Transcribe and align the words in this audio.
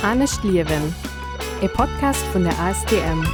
Anne 0.00 0.28
Schliewen, 0.28 0.94
e 1.60 1.66
Podcast 1.66 2.24
vun 2.32 2.44
der 2.44 2.56
ASDM. 2.56 3.24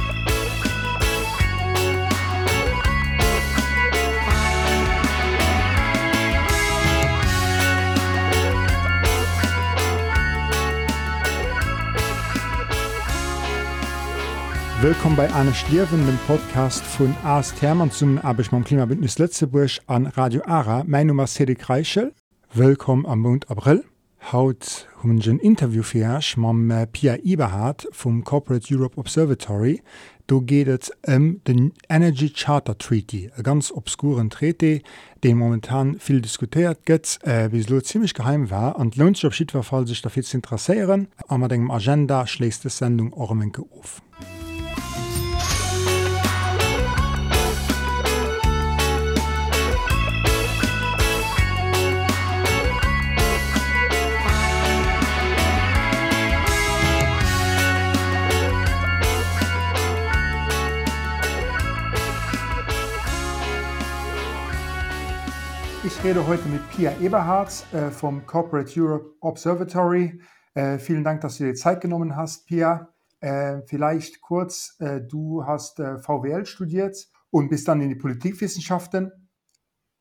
Willkommen 14.81 15.15
bei 15.15 15.31
Anne 15.31 15.53
Schliewen, 15.53 16.05
dem 16.07 16.17
Podcast 16.25 16.83
vun 16.97 17.15
AS 17.23 17.53
Thermann 17.53 17.91
zum 17.91 18.17
Abech 18.17 18.51
mam 18.51 18.63
Klimabündnis 18.63 19.19
Lettzeburg 19.19 19.81
an 19.85 20.07
Radio 20.07 20.41
Ara. 20.47 20.83
Mein 20.87 21.07
Nummer 21.07 21.27
Cedric 21.27 21.69
Reichel. 21.69 22.11
Willkommen 22.53 23.05
am 23.05 23.19
Mond 23.19 23.51
April 23.51 23.83
haut 24.31 24.87
hungen 25.03 25.39
Interviewfirch 25.39 26.37
mam 26.37 26.71
äh, 26.71 26.87
Pierre 26.87 27.19
Iberhard 27.23 27.87
vum 27.91 28.23
Corporate 28.23 28.73
Europe 28.73 28.97
Observatory. 28.97 29.81
Do 30.27 30.41
gehtt 30.41 30.89
ëm 31.05 31.15
um 31.15 31.41
den 31.45 31.73
Energy 31.87 32.31
Charter 32.33 32.75
Treaty, 32.77 33.29
e 33.37 33.43
ganz 33.43 33.71
obskuren 33.71 34.31
Treaty, 34.31 34.81
de 35.23 35.33
momentan 35.35 35.99
viel 35.99 36.19
diskutiert 36.19 36.85
gëtt, 36.85 37.19
äh, 37.23 37.51
wie 37.51 37.61
lo 37.69 37.79
ziemlich 37.79 38.15
geheim 38.15 38.49
war 38.49 38.79
an 38.79 38.91
lohnt 38.95 39.23
op 39.23 39.33
Schiedverfall 39.33 39.85
sich 39.85 40.01
dafür 40.01 40.23
zu 40.23 40.37
interesseieren, 40.37 41.07
a 41.27 41.37
mat 41.37 41.51
engem 41.51 41.69
Agenda 41.69 42.25
schläst 42.25 42.63
de 42.63 42.71
Sendung 42.71 43.13
Ormenke 43.13 43.61
of. 43.61 44.01
Ich 44.19 44.54
rede 66.05 66.27
heute 66.27 66.47
mit 66.49 66.61
Pia 66.69 66.95
Eberhardt 67.01 67.65
äh, 67.73 67.89
vom 67.89 68.27
Corporate 68.27 68.79
Europe 68.79 69.15
Observatory. 69.21 70.21
Äh, 70.53 70.77
vielen 70.77 71.03
Dank, 71.03 71.21
dass 71.21 71.39
du 71.39 71.45
dir 71.45 71.55
Zeit 71.55 71.81
genommen 71.81 72.15
hast, 72.15 72.45
Pia. 72.45 72.93
Äh, 73.21 73.61
vielleicht 73.65 74.21
kurz, 74.21 74.77
du 74.77 75.45
hast 75.47 75.77
VWL 75.77 76.45
studiert 76.45 77.07
und 77.31 77.49
bist 77.49 77.67
dann 77.67 77.81
in 77.81 77.89
die 77.89 77.95
Politikwissenschaften 77.95 79.29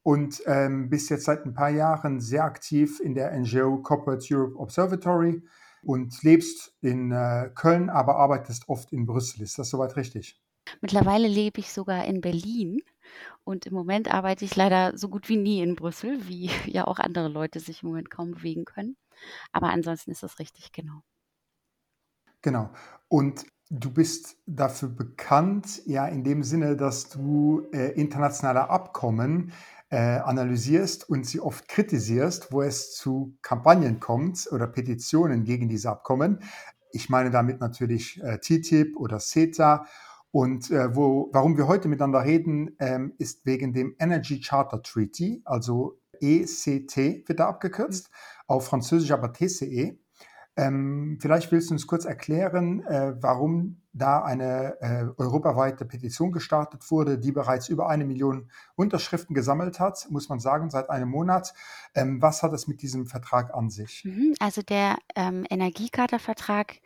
und 0.03 0.43
ähm, 0.45 0.91
bist 0.91 1.09
jetzt 1.09 1.25
seit 1.25 1.47
ein 1.47 1.55
paar 1.55 1.71
Jahren 1.71 2.21
sehr 2.21 2.45
aktiv 2.45 3.01
in 3.01 3.15
der 3.15 3.35
NGO 3.35 3.79
Corporate 3.79 4.27
Europe 4.31 4.59
Observatory 4.59 5.43
und 5.83 6.23
lebst 6.23 6.75
in 6.83 7.15
Köln, 7.55 7.89
aber 7.89 8.17
arbeitest 8.17 8.69
oft 8.69 8.93
in 8.93 9.07
Brüssel. 9.07 9.41
Ist 9.41 9.59
das 9.59 9.71
soweit 9.71 9.97
richtig? 9.97 10.39
Mittlerweile 10.83 11.29
lebe 11.29 11.61
ich 11.61 11.73
sogar 11.73 12.05
in 12.05 12.21
Berlin 12.21 12.83
und 13.45 13.67
im 13.67 13.75
Moment 13.75 14.13
arbeite 14.13 14.45
ich 14.45 14.57
leider 14.57 14.97
so 14.97 15.09
gut 15.09 15.29
wie 15.29 15.37
nie 15.37 15.63
in 15.63 15.77
Brüssel, 15.77 16.27
wie 16.27 16.51
ja 16.67 16.87
auch 16.87 16.99
andere 16.99 17.29
Leute 17.29 17.61
sich 17.61 17.83
im 17.83 17.91
Moment 17.91 18.11
kaum 18.11 18.33
bewegen 18.33 18.65
können. 18.65 18.97
Aber 19.53 19.69
ansonsten 19.69 20.11
ist 20.11 20.23
das 20.23 20.39
richtig, 20.39 20.73
genau. 20.73 21.03
Genau. 22.43 22.71
Und 23.09 23.47
du 23.71 23.91
bist 23.91 24.37
dafür 24.47 24.89
bekannt, 24.89 25.83
ja, 25.87 26.07
in 26.07 26.25
dem 26.25 26.43
Sinne, 26.43 26.77
dass 26.77 27.09
du 27.09 27.67
äh, 27.73 27.93
internationale 27.93 28.69
Abkommen 28.69 29.53
äh, 29.89 29.97
analysierst 29.97 31.09
und 31.09 31.25
sie 31.25 31.41
oft 31.41 31.69
kritisierst, 31.69 32.53
wo 32.53 32.63
es 32.63 32.95
zu 32.95 33.37
Kampagnen 33.43 34.01
kommt 34.01 34.49
oder 34.51 34.67
Petitionen 34.67 35.45
gegen 35.45 35.69
diese 35.69 35.91
Abkommen. 35.91 36.41
Ich 36.93 37.09
meine 37.09 37.31
damit 37.31 37.61
natürlich 37.61 38.23
äh, 38.23 38.39
TTIP 38.39 38.97
oder 38.97 39.19
CETA 39.19 39.87
und 40.35 40.69
äh, 40.73 40.97
wo, 40.97 41.31
warum 41.33 41.57
wir 41.57 41.69
heute 41.69 41.87
miteinander 41.87 42.25
reden, 42.25 42.75
ähm, 42.81 43.15
ist 43.19 43.47
wegen 43.47 43.73
dem 43.73 43.95
Energy 44.01 44.41
Charter 44.41 44.83
Treaty, 44.83 45.43
also 45.45 46.01
ECT 46.21 47.29
wird 47.29 47.39
da 47.39 47.47
abgekürzt, 47.47 48.11
auf 48.49 48.67
Französisch 48.67 49.13
aber 49.13 49.33
TCE. 49.33 49.97
Ähm, 50.57 51.19
vielleicht 51.21 51.53
willst 51.53 51.71
du 51.71 51.75
uns 51.75 51.87
kurz 51.87 52.05
erklären, 52.05 52.85
äh, 52.85 53.15
warum 53.21 53.81
da 53.93 54.25
eine 54.25 54.77
äh, 54.81 55.05
europaweite 55.17 55.85
Petition 55.85 56.33
gestartet 56.33 56.91
wurde, 56.91 57.17
die 57.17 57.31
bereits 57.31 57.69
über 57.69 57.89
eine 57.89 58.05
Million 58.05 58.51
Unterschriften 58.75 59.35
gesammelt 59.35 59.79
hat, 59.79 60.09
muss 60.11 60.29
man 60.29 60.41
sagen, 60.41 60.69
seit 60.69 60.91
einem 60.91 61.11
Monat. 61.11 61.55
Ähm, 61.95 62.21
was 62.21 62.43
hat 62.43 62.53
es 62.53 62.67
mit 62.67 62.83
diesem 62.83 63.07
Vertrag 63.07 63.55
an 63.55 63.71
sich? 63.71 64.05
Mhm, 64.05 64.35
also 64.41 64.63
der 64.63 64.97
ähm, 65.15 65.47
Energiekatervertrag 65.49 66.81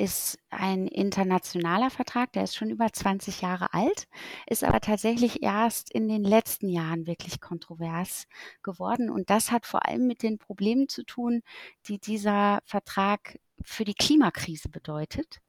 ist 0.00 0.38
ein 0.48 0.86
internationaler 0.86 1.90
Vertrag, 1.90 2.32
der 2.32 2.44
ist 2.44 2.56
schon 2.56 2.70
über 2.70 2.90
20 2.90 3.42
Jahre 3.42 3.74
alt, 3.74 4.08
ist 4.46 4.64
aber 4.64 4.80
tatsächlich 4.80 5.42
erst 5.42 5.92
in 5.92 6.08
den 6.08 6.24
letzten 6.24 6.70
Jahren 6.70 7.06
wirklich 7.06 7.40
kontrovers 7.40 8.26
geworden. 8.62 9.10
Und 9.10 9.28
das 9.28 9.52
hat 9.52 9.66
vor 9.66 9.86
allem 9.86 10.06
mit 10.06 10.22
den 10.22 10.38
Problemen 10.38 10.88
zu 10.88 11.04
tun, 11.04 11.42
die 11.86 11.98
dieser 11.98 12.60
Vertrag 12.64 13.38
für 13.62 13.84
die 13.84 13.94
Klimakrise 13.94 14.70
bedeutet. 14.70 15.42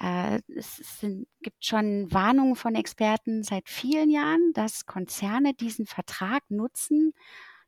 Äh, 0.00 0.42
es 0.54 0.76
sind, 1.00 1.26
gibt 1.42 1.64
schon 1.64 2.12
Warnungen 2.12 2.54
von 2.54 2.76
Experten 2.76 3.42
seit 3.42 3.68
vielen 3.68 4.10
Jahren, 4.10 4.52
dass 4.54 4.86
Konzerne 4.86 5.54
diesen 5.54 5.86
Vertrag 5.86 6.48
nutzen 6.50 7.14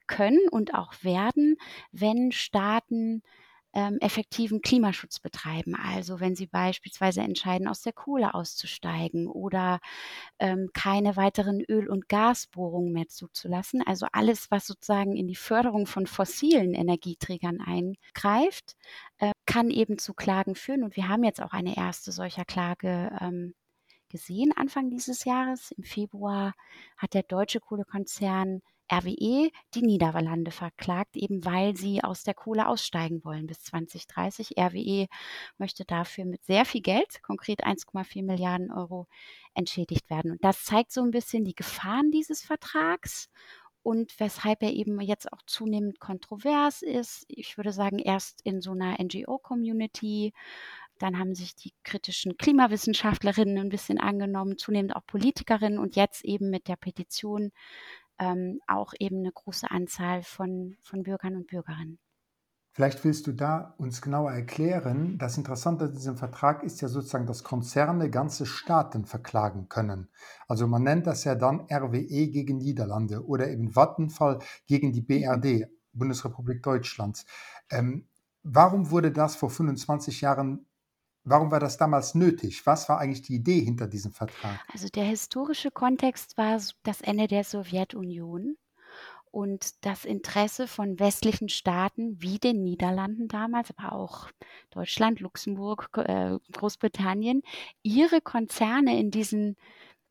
können 0.07 0.49
und 0.49 0.75
auch 0.75 0.93
werden, 1.03 1.57
wenn 1.91 2.31
Staaten 2.31 3.23
ähm, 3.73 3.99
effektiven 4.01 4.63
Klimaschutz 4.63 5.21
betreiben. 5.21 5.75
Also 5.75 6.21
wenn 6.21 6.35
sie 6.35 6.47
beispielsweise 6.47 7.21
entscheiden, 7.21 7.69
aus 7.69 7.83
der 7.83 7.93
Kohle 7.93 8.35
auszusteigen 8.35 9.27
oder 9.27 9.81
ähm, 10.39 10.71
keine 10.75 11.17
weiteren 11.17 11.61
Öl- 11.61 11.89
und 11.89 12.09
Gasbohrungen 12.09 12.93
mehr 12.93 13.09
zuzulassen. 13.09 13.83
Also 13.87 14.07
alles, 14.13 14.51
was 14.51 14.67
sozusagen 14.67 15.17
in 15.17 15.29
die 15.29 15.37
Förderung 15.37 15.87
von 15.87 16.07
fossilen 16.07 16.75
Energieträgern 16.75 17.61
eingreift, 17.61 18.77
äh, 19.19 19.33
kann 19.47 19.71
eben 19.71 19.99
zu 19.99 20.15
Klagen 20.15 20.55
führen. 20.55 20.83
Und 20.83 20.97
wir 20.97 21.09
haben 21.09 21.25
jetzt 21.25 21.43
auch 21.43 21.53
eine 21.53 21.77
erste 21.77 22.13
solcher 22.13 22.45
Klage 22.45 23.17
ähm, 23.21 23.55
gesehen 24.09 24.53
Anfang 24.57 24.91
dieses 24.91 25.25
Jahres. 25.25 25.71
Im 25.73 25.85
Februar 25.85 26.55
hat 26.97 27.15
der 27.15 27.23
deutsche 27.23 27.61
Kohlekonzern 27.61 28.61
RWE 28.93 29.51
die 29.75 29.83
Niederlande 29.83 30.51
verklagt, 30.51 31.17
eben 31.17 31.45
weil 31.45 31.77
sie 31.77 32.03
aus 32.03 32.25
der 32.25 32.35
Kohle 32.35 32.69
aussteigen 32.69 33.25
wollen 33.25 33.47
bis 33.47 33.63
2030. 33.63 34.59
RWE 34.59 35.07
möchte 35.59 35.85
dafür 35.85 36.25
mit 36.25 36.45
sehr 36.45 36.65
viel 36.65 36.83
Geld, 36.83 37.23
konkret 37.23 37.65
1,4 37.65 38.25
Milliarden 38.25 38.73
Euro, 38.73 39.07
entschädigt 39.55 40.11
werden. 40.11 40.33
Und 40.33 40.45
das 40.45 40.65
zeigt 40.65 40.93
so 40.93 41.03
ein 41.03 41.11
bisschen 41.11 41.45
die 41.45 41.55
Gefahren 41.55 42.11
dieses 42.11 42.43
Vertrags 42.43 43.29
und 43.83 44.19
weshalb 44.19 44.63
er 44.63 44.73
eben 44.73 45.01
jetzt 45.01 45.33
auch 45.33 45.43
zunehmend 45.47 46.01
kontrovers 46.01 46.83
ist. 46.83 47.25
Ich 47.29 47.57
würde 47.57 47.73
sagen, 47.73 47.99
erst 47.99 48.43
in 48.43 48.61
so 48.61 48.73
einer 48.73 48.97
NGO-Community. 49.03 50.33
Dann 50.99 51.19
haben 51.19 51.35
sich 51.35 51.57
die 51.57 51.73
kritischen 51.83 52.37
Klimawissenschaftlerinnen 52.37 53.57
ein 53.57 53.71
bisschen 53.71 53.99
angenommen, 53.99 54.59
zunehmend 54.59 54.95
auch 54.95 55.07
Politikerinnen 55.07 55.79
und 55.79 55.97
jetzt 55.97 56.25
eben 56.27 56.51
mit 56.51 56.69
der 56.69 56.77
Petition 56.77 57.53
ähm, 58.21 58.61
auch 58.69 58.93
eben 59.01 59.19
eine 59.19 59.33
große 59.33 59.71
Anzahl 59.71 60.23
von, 60.23 60.77
von 60.83 61.03
Bürgern 61.03 61.35
und 61.37 61.49
Bürgerinnen. 61.49 61.99
Vielleicht 62.73 63.05
willst 63.05 63.27
du 63.27 63.33
da 63.33 63.75
uns 63.79 64.01
genauer 64.01 64.31
erklären, 64.31 65.19
das 65.19 65.37
Interessante 65.37 65.87
an 65.87 65.93
diesem 65.93 66.17
Vertrag 66.17 66.63
ist 66.63 66.81
ja 66.81 66.89
sozusagen, 66.89 67.27
dass 67.27 67.43
Konzerne 67.43 68.11
ganze 68.11 68.47
Staaten 68.47 69.07
verklagen 69.07 69.69
können. 69.69 70.09
Also 70.47 70.69
man 70.69 70.85
nennt 70.85 71.09
das 71.09 71.25
ja 71.25 71.35
dann 71.35 71.67
RWE 71.69 72.29
gegen 72.29 72.59
Niederlande 72.59 73.27
oder 73.27 73.49
eben 73.49 73.75
Vattenfall 73.75 74.39
gegen 74.67 74.93
die 74.93 75.01
BRD, 75.01 75.69
Bundesrepublik 75.93 76.63
Deutschland. 76.63 77.25
Ähm, 77.71 78.07
warum 78.45 78.93
wurde 78.93 79.11
das 79.11 79.35
vor 79.35 79.51
25 79.51 80.21
Jahren 80.21 80.67
Warum 81.25 81.51
war 81.51 81.61
das 81.61 81.77
damals 81.77 82.15
nötig? 82.15 82.65
Was 82.67 82.89
war 82.89 82.99
eigentlich 82.99 83.23
die 83.23 83.35
Idee 83.35 83.61
hinter 83.61 83.87
diesem 83.87 84.13
Vertrag? 84.13 84.59
Also 84.73 84.89
der 84.89 85.05
historische 85.05 85.71
Kontext 85.71 86.39
war 86.39 86.59
das 86.83 87.01
Ende 87.03 87.29
der 87.29 87.45
Sowjetunion 87.45 88.57
und 89.31 89.85
das 89.85 90.05
Interesse 90.05 90.67
von 90.67 90.99
westlichen 90.99 91.49
Staaten 91.49 92.21
wie 92.21 92.39
den 92.39 92.63
Niederlanden 92.63 93.29
damals, 93.29 93.71
aber 93.77 93.93
auch 93.93 94.29
Deutschland, 94.71 95.21
Luxemburg, 95.21 95.91
äh, 95.99 96.39
Großbritannien, 96.53 97.43
ihre 97.83 98.21
Konzerne 98.21 98.99
in 98.99 99.11
diesen 99.11 99.57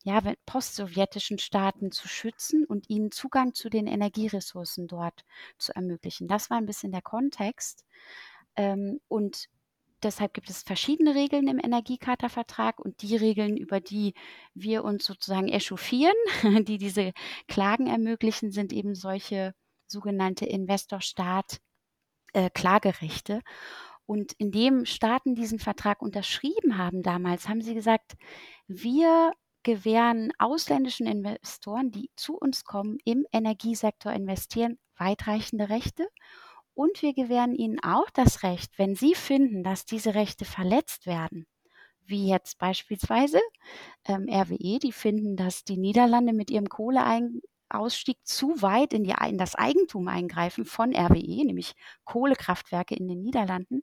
ja, 0.02 0.20
postsowjetischen 0.46 1.38
Staaten 1.38 1.92
zu 1.92 2.08
schützen 2.08 2.64
und 2.64 2.88
ihnen 2.88 3.10
Zugang 3.10 3.52
zu 3.52 3.68
den 3.68 3.86
Energieressourcen 3.86 4.86
dort 4.86 5.24
zu 5.58 5.74
ermöglichen. 5.74 6.26
Das 6.26 6.48
war 6.48 6.56
ein 6.56 6.66
bisschen 6.66 6.92
der 6.92 7.02
Kontext. 7.02 7.84
Ähm, 8.56 9.00
und 9.08 9.48
Deshalb 10.02 10.34
gibt 10.34 10.50
es 10.50 10.62
verschiedene 10.62 11.14
Regeln 11.14 11.48
im 11.48 11.58
Energiecharta-Vertrag 11.58 12.80
und 12.80 13.00
die 13.02 13.16
Regeln, 13.16 13.56
über 13.56 13.80
die 13.80 14.14
wir 14.54 14.84
uns 14.84 15.04
sozusagen 15.04 15.48
echauffieren, 15.48 16.14
die 16.64 16.78
diese 16.78 17.12
Klagen 17.48 17.86
ermöglichen, 17.86 18.50
sind 18.50 18.72
eben 18.72 18.94
solche 18.94 19.54
sogenannte 19.86 20.46
Investor-Staat-Klagerechte. 20.46 23.40
Und 24.06 24.32
indem 24.38 24.86
Staaten 24.86 25.34
diesen 25.34 25.58
Vertrag 25.58 26.00
unterschrieben 26.02 26.78
haben 26.78 27.02
damals, 27.02 27.48
haben 27.48 27.62
sie 27.62 27.74
gesagt, 27.74 28.16
wir 28.66 29.32
gewähren 29.62 30.32
ausländischen 30.38 31.06
Investoren, 31.06 31.90
die 31.90 32.10
zu 32.16 32.36
uns 32.36 32.64
kommen, 32.64 32.98
im 33.04 33.26
Energiesektor 33.32 34.12
investieren, 34.12 34.78
weitreichende 34.96 35.68
Rechte. 35.68 36.08
Und 36.74 37.02
wir 37.02 37.12
gewähren 37.14 37.54
ihnen 37.54 37.80
auch 37.82 38.10
das 38.10 38.42
Recht, 38.42 38.78
wenn 38.78 38.94
sie 38.94 39.14
finden, 39.14 39.62
dass 39.62 39.84
diese 39.84 40.14
Rechte 40.14 40.44
verletzt 40.44 41.06
werden, 41.06 41.46
wie 42.06 42.28
jetzt 42.28 42.58
beispielsweise 42.58 43.40
ähm, 44.06 44.26
RWE, 44.28 44.78
die 44.78 44.92
finden, 44.92 45.36
dass 45.36 45.64
die 45.64 45.76
Niederlande 45.76 46.32
mit 46.32 46.50
ihrem 46.50 46.68
Kohleausstieg 46.68 48.18
zu 48.24 48.62
weit 48.62 48.92
in, 48.92 49.04
die, 49.04 49.14
in 49.28 49.38
das 49.38 49.54
Eigentum 49.54 50.08
eingreifen 50.08 50.64
von 50.64 50.94
RWE, 50.94 51.44
nämlich 51.44 51.74
Kohlekraftwerke 52.04 52.94
in 52.94 53.08
den 53.08 53.22
Niederlanden, 53.22 53.82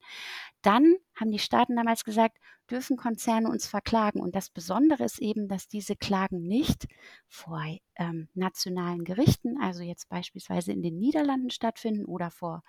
dann 0.61 0.95
haben 1.15 1.31
die 1.31 1.39
Staaten 1.39 1.75
damals 1.75 2.03
gesagt, 2.03 2.37
dürfen 2.67 2.97
Konzerne 2.97 3.49
uns 3.49 3.67
verklagen. 3.67 4.19
Und 4.21 4.35
das 4.35 4.49
Besondere 4.49 5.03
ist 5.03 5.19
eben, 5.19 5.47
dass 5.47 5.67
diese 5.67 5.95
Klagen 5.95 6.41
nicht 6.41 6.87
vor 7.27 7.61
ähm, 7.95 8.27
nationalen 8.33 9.03
Gerichten, 9.03 9.59
also 9.61 9.83
jetzt 9.83 10.09
beispielsweise 10.09 10.71
in 10.71 10.81
den 10.81 10.97
Niederlanden 10.97 11.49
stattfinden 11.49 12.05
oder 12.05 12.31
vor 12.31 12.63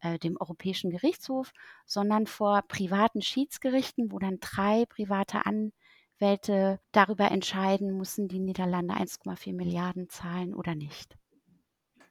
äh, 0.00 0.18
dem 0.18 0.36
Europäischen 0.38 0.90
Gerichtshof, 0.90 1.52
sondern 1.86 2.26
vor 2.26 2.62
privaten 2.68 3.22
Schiedsgerichten, 3.22 4.12
wo 4.12 4.18
dann 4.18 4.38
drei 4.40 4.84
private 4.86 5.42
Anwälte 5.46 6.80
darüber 6.92 7.30
entscheiden, 7.30 7.96
müssen 7.96 8.28
die 8.28 8.40
Niederlande 8.40 8.94
1,4 8.94 9.54
Milliarden 9.54 10.08
zahlen 10.08 10.54
oder 10.54 10.74
nicht. 10.74 11.16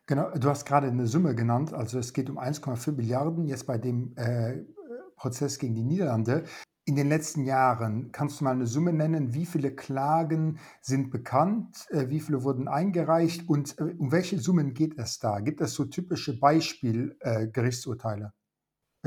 Genau, 0.06 0.32
du 0.32 0.50
hast 0.50 0.66
gerade 0.66 0.88
eine 0.88 1.08
Summe 1.08 1.34
genannt, 1.34 1.74
also 1.74 1.98
es 1.98 2.12
geht 2.12 2.30
um 2.30 2.38
1,4 2.38 2.92
Milliarden 2.92 3.48
jetzt 3.48 3.66
bei 3.66 3.78
dem 3.78 4.14
äh, 4.18 4.58
Prozess 5.16 5.60
gegen 5.60 5.76
die 5.76 5.84
Niederlande. 5.84 6.44
In 6.86 6.96
den 6.96 7.08
letzten 7.10 7.44
Jahren, 7.46 8.12
kannst 8.12 8.40
du 8.40 8.44
mal 8.46 8.52
eine 8.52 8.68
Summe 8.68 8.94
nennen, 8.94 9.34
wie 9.34 9.46
viele 9.46 9.74
Klagen 9.76 10.60
sind 10.82 11.12
bekannt, 11.12 11.88
äh, 11.90 12.10
wie 12.10 12.20
viele 12.20 12.44
wurden 12.44 12.68
eingereicht 12.68 13.48
und 13.48 13.78
äh, 13.80 13.84
um 13.98 14.12
welche 14.12 14.40
Summen 14.40 14.74
geht 14.74 14.98
es 14.98 15.20
da? 15.20 15.40
Gibt 15.40 15.62
es 15.62 15.74
so 15.74 15.86
typische 15.86 16.38
Beispielgerichtsurteile? 16.40 18.34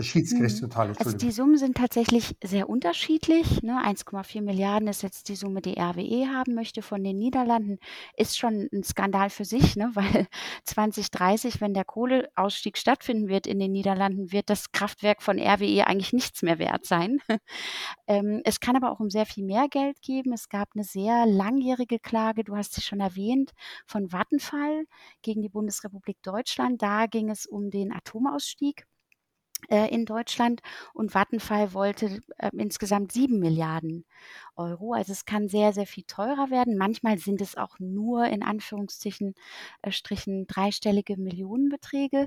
Schiedsgerichtsurteile, 0.02 0.90
mhm. 0.90 0.96
Also 0.98 1.16
die 1.16 1.31
Summen 1.31 1.56
sind 1.56 1.76
tatsächlich 1.76 2.37
sehr 2.44 2.69
unterschiedlich. 2.69 3.62
Ne? 3.62 3.81
1,4 3.82 4.43
Milliarden 4.43 4.88
ist 4.88 5.02
jetzt 5.02 5.28
die 5.28 5.37
Summe, 5.37 5.62
die 5.62 5.78
RWE 5.78 6.28
haben 6.28 6.54
möchte 6.54 6.82
von 6.82 7.02
den 7.02 7.16
Niederlanden. 7.16 7.78
Ist 8.16 8.37
schon 8.37 8.69
ein 8.72 8.84
Skandal 8.84 9.31
für 9.31 9.46
sich, 9.46 9.75
ne? 9.76 9.90
weil 9.94 10.26
2030, 10.64 11.60
wenn 11.60 11.72
der 11.72 11.84
Kohleausstieg 11.84 12.76
stattfinden 12.76 13.28
wird 13.28 13.46
in 13.46 13.58
den 13.58 13.72
Niederlanden, 13.72 14.32
wird 14.32 14.50
das 14.50 14.70
Kraftwerk 14.70 15.22
von 15.22 15.38
RWE 15.38 15.87
eigentlich 15.87 16.12
nichts 16.12 16.42
mehr 16.42 16.58
wert 16.58 16.84
sein. 16.84 17.19
ähm, 18.06 18.42
es 18.44 18.60
kann 18.60 18.76
aber 18.76 18.92
auch 18.92 19.00
um 19.00 19.08
sehr 19.08 19.26
viel 19.26 19.44
mehr 19.44 19.66
Geld 19.69 20.02
geben. 20.02 20.32
Es 20.34 20.50
gab 20.50 20.69
eine 20.75 20.84
sehr 20.84 21.25
langjährige 21.26 21.99
Klage, 21.99 22.44
du 22.44 22.54
hast 22.54 22.75
sie 22.75 22.82
schon 22.82 23.00
erwähnt, 23.00 23.52
von 23.87 24.12
Vattenfall 24.12 24.84
gegen 25.22 25.40
die 25.40 25.49
Bundesrepublik 25.49 26.19
Deutschland. 26.22 26.82
Da 26.82 27.06
ging 27.06 27.31
es 27.31 27.46
um 27.46 27.70
den 27.70 27.92
Atomausstieg 27.92 28.87
in 29.88 30.04
Deutschland 30.04 30.60
und 30.92 31.14
Vattenfall 31.14 31.72
wollte 31.72 32.20
äh, 32.38 32.50
insgesamt 32.56 33.10
sieben 33.12 33.38
Milliarden 33.40 34.04
Euro. 34.54 34.92
Also 34.92 35.12
es 35.12 35.24
kann 35.24 35.48
sehr, 35.48 35.72
sehr 35.72 35.86
viel 35.86 36.04
teurer 36.04 36.50
werden. 36.50 36.76
Manchmal 36.76 37.18
sind 37.18 37.40
es 37.40 37.56
auch 37.56 37.78
nur 37.78 38.26
in 38.26 38.42
Anführungsstrichen 38.42 39.34
äh, 39.82 39.90
Strichen 39.90 40.46
dreistellige 40.46 41.16
Millionenbeträge. 41.16 42.26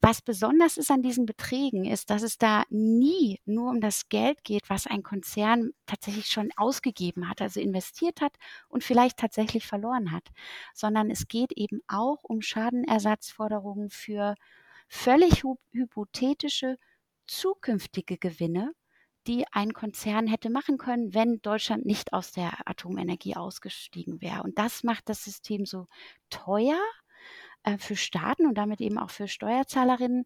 Was 0.00 0.22
besonders 0.22 0.76
ist 0.76 0.90
an 0.90 1.02
diesen 1.02 1.26
Beträgen, 1.26 1.84
ist, 1.84 2.10
dass 2.10 2.22
es 2.22 2.38
da 2.38 2.64
nie 2.70 3.40
nur 3.44 3.70
um 3.70 3.80
das 3.80 4.08
Geld 4.08 4.42
geht, 4.44 4.70
was 4.70 4.86
ein 4.86 5.02
Konzern 5.02 5.72
tatsächlich 5.86 6.26
schon 6.26 6.50
ausgegeben 6.56 7.28
hat, 7.28 7.42
also 7.42 7.60
investiert 7.60 8.20
hat 8.20 8.32
und 8.68 8.82
vielleicht 8.84 9.18
tatsächlich 9.18 9.66
verloren 9.66 10.12
hat, 10.12 10.28
sondern 10.74 11.10
es 11.10 11.28
geht 11.28 11.52
eben 11.52 11.82
auch 11.88 12.22
um 12.22 12.40
Schadenersatzforderungen 12.40 13.90
für 13.90 14.34
völlig 14.92 15.42
hypothetische 15.72 16.76
zukünftige 17.26 18.18
Gewinne, 18.18 18.74
die 19.26 19.46
ein 19.50 19.72
Konzern 19.72 20.26
hätte 20.26 20.50
machen 20.50 20.76
können, 20.76 21.14
wenn 21.14 21.40
Deutschland 21.40 21.86
nicht 21.86 22.12
aus 22.12 22.30
der 22.32 22.68
Atomenergie 22.68 23.34
ausgestiegen 23.34 24.20
wäre. 24.20 24.42
Und 24.42 24.58
das 24.58 24.82
macht 24.84 25.08
das 25.08 25.24
System 25.24 25.64
so 25.64 25.86
teuer 26.28 26.78
äh, 27.64 27.78
für 27.78 27.96
Staaten 27.96 28.46
und 28.46 28.58
damit 28.58 28.80
eben 28.80 28.98
auch 28.98 29.10
für 29.10 29.28
Steuerzahlerinnen, 29.28 30.24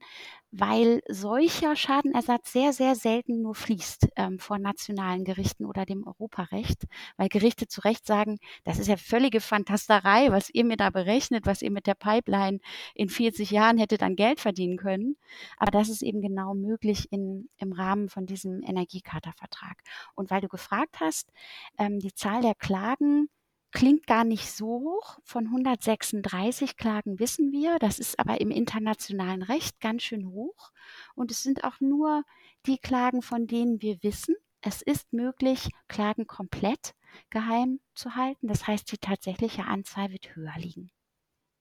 weil 0.50 1.02
solcher 1.08 1.76
Schadenersatz 1.76 2.52
sehr, 2.52 2.72
sehr 2.72 2.94
selten 2.94 3.42
nur 3.42 3.54
fließt 3.54 4.08
ähm, 4.16 4.38
vor 4.38 4.58
nationalen 4.58 5.24
Gerichten 5.24 5.66
oder 5.66 5.84
dem 5.84 6.06
Europarecht, 6.06 6.84
weil 7.16 7.28
Gerichte 7.28 7.68
zu 7.68 7.82
Recht 7.82 8.06
sagen, 8.06 8.38
das 8.64 8.78
ist 8.78 8.86
ja 8.86 8.96
völlige 8.96 9.40
Fantasterei, 9.40 10.30
was 10.30 10.48
ihr 10.50 10.64
mir 10.64 10.76
da 10.76 10.90
berechnet, 10.90 11.46
was 11.46 11.62
ihr 11.62 11.70
mit 11.70 11.86
der 11.86 11.94
Pipeline 11.94 12.60
in 12.94 13.08
40 13.10 13.50
Jahren 13.50 13.78
hättet 13.78 14.02
an 14.02 14.16
Geld 14.16 14.40
verdienen 14.40 14.78
können. 14.78 15.16
Aber 15.58 15.70
das 15.70 15.88
ist 15.88 16.02
eben 16.02 16.22
genau 16.22 16.54
möglich 16.54 17.08
in, 17.12 17.50
im 17.58 17.72
Rahmen 17.72 18.08
von 18.08 18.24
diesem 18.26 18.62
Energiecharta-Vertrag. 18.62 19.82
Und 20.14 20.30
weil 20.30 20.40
du 20.40 20.48
gefragt 20.48 21.00
hast, 21.00 21.30
ähm, 21.78 21.98
die 21.98 22.14
Zahl 22.14 22.40
der 22.40 22.54
Klagen 22.54 23.28
klingt 23.72 24.06
gar 24.06 24.24
nicht 24.24 24.50
so 24.50 24.66
hoch. 24.66 25.18
Von 25.24 25.46
136 25.46 26.76
Klagen 26.76 27.18
wissen 27.18 27.52
wir. 27.52 27.78
Das 27.78 27.98
ist 27.98 28.18
aber 28.18 28.40
im 28.40 28.50
internationalen 28.50 29.42
Recht 29.42 29.80
ganz 29.80 30.02
schön 30.02 30.28
hoch. 30.30 30.72
Und 31.14 31.30
es 31.30 31.42
sind 31.42 31.64
auch 31.64 31.80
nur 31.80 32.22
die 32.66 32.78
Klagen, 32.78 33.22
von 33.22 33.46
denen 33.46 33.80
wir 33.82 34.02
wissen. 34.02 34.36
Es 34.62 34.82
ist 34.82 35.12
möglich, 35.12 35.70
Klagen 35.88 36.26
komplett 36.26 36.94
geheim 37.30 37.80
zu 37.94 38.16
halten. 38.16 38.48
Das 38.48 38.66
heißt, 38.66 38.90
die 38.90 38.98
tatsächliche 38.98 39.64
Anzahl 39.64 40.10
wird 40.10 40.34
höher 40.34 40.54
liegen. 40.56 40.90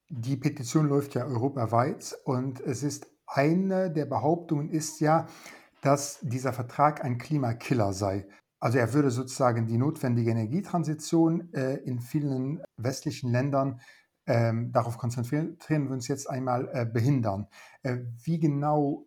Die 0.09 0.37
Petition 0.37 0.87
läuft 0.87 1.15
ja 1.15 1.25
europaweit 1.25 2.15
und 2.25 2.59
es 2.61 2.83
ist 2.83 3.07
eine 3.27 3.91
der 3.91 4.05
Behauptungen 4.05 4.69
ist 4.69 4.99
ja, 4.99 5.27
dass 5.81 6.19
dieser 6.21 6.53
Vertrag 6.53 7.03
ein 7.03 7.17
Klimakiller 7.17 7.93
sei. 7.93 8.27
Also 8.65 8.79
er 8.79 8.93
würde 8.93 9.11
sozusagen 9.11 9.67
die 9.67 9.77
notwendige 9.77 10.31
Energietransition 10.31 11.53
äh, 11.53 11.75
in 11.85 11.99
vielen 11.99 12.63
westlichen 12.77 13.31
Ländern, 13.31 13.79
ähm, 14.25 14.71
darauf 14.71 14.97
konzentrieren 14.97 15.59
wir 15.69 15.91
uns 15.91 16.07
jetzt 16.07 16.27
einmal, 16.27 16.67
äh, 16.73 16.83
behindern. 16.83 17.47
Äh, 17.83 17.97
wie 18.23 18.39
genau 18.39 19.05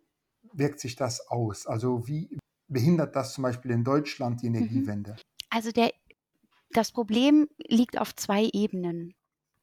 wirkt 0.53 0.79
sich 0.79 0.95
das 0.95 1.27
aus? 1.27 1.67
Also 1.67 2.07
wie 2.07 2.39
behindert 2.69 3.17
das 3.17 3.33
zum 3.33 3.41
Beispiel 3.41 3.71
in 3.71 3.83
Deutschland 3.83 4.41
die 4.41 4.49
mhm. 4.49 4.55
Energiewende? 4.55 5.17
Also 5.49 5.73
der, 5.73 5.91
das 6.71 6.93
Problem 6.93 7.49
liegt 7.57 7.99
auf 7.99 8.15
zwei 8.15 8.49
Ebenen. 8.53 9.13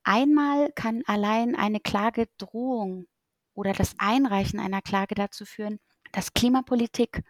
Einmal 0.05 0.73
kann 0.73 1.05
allein 1.07 1.55
eine 1.55 1.81
Klagedrohung 1.81 3.07
oder 3.55 3.73
das 3.73 3.95
Einreichen 3.97 4.61
einer 4.61 4.83
Klage 4.83 5.15
dazu 5.15 5.47
führen, 5.47 5.81
dass 6.13 6.35
Klimapolitik 6.35 7.25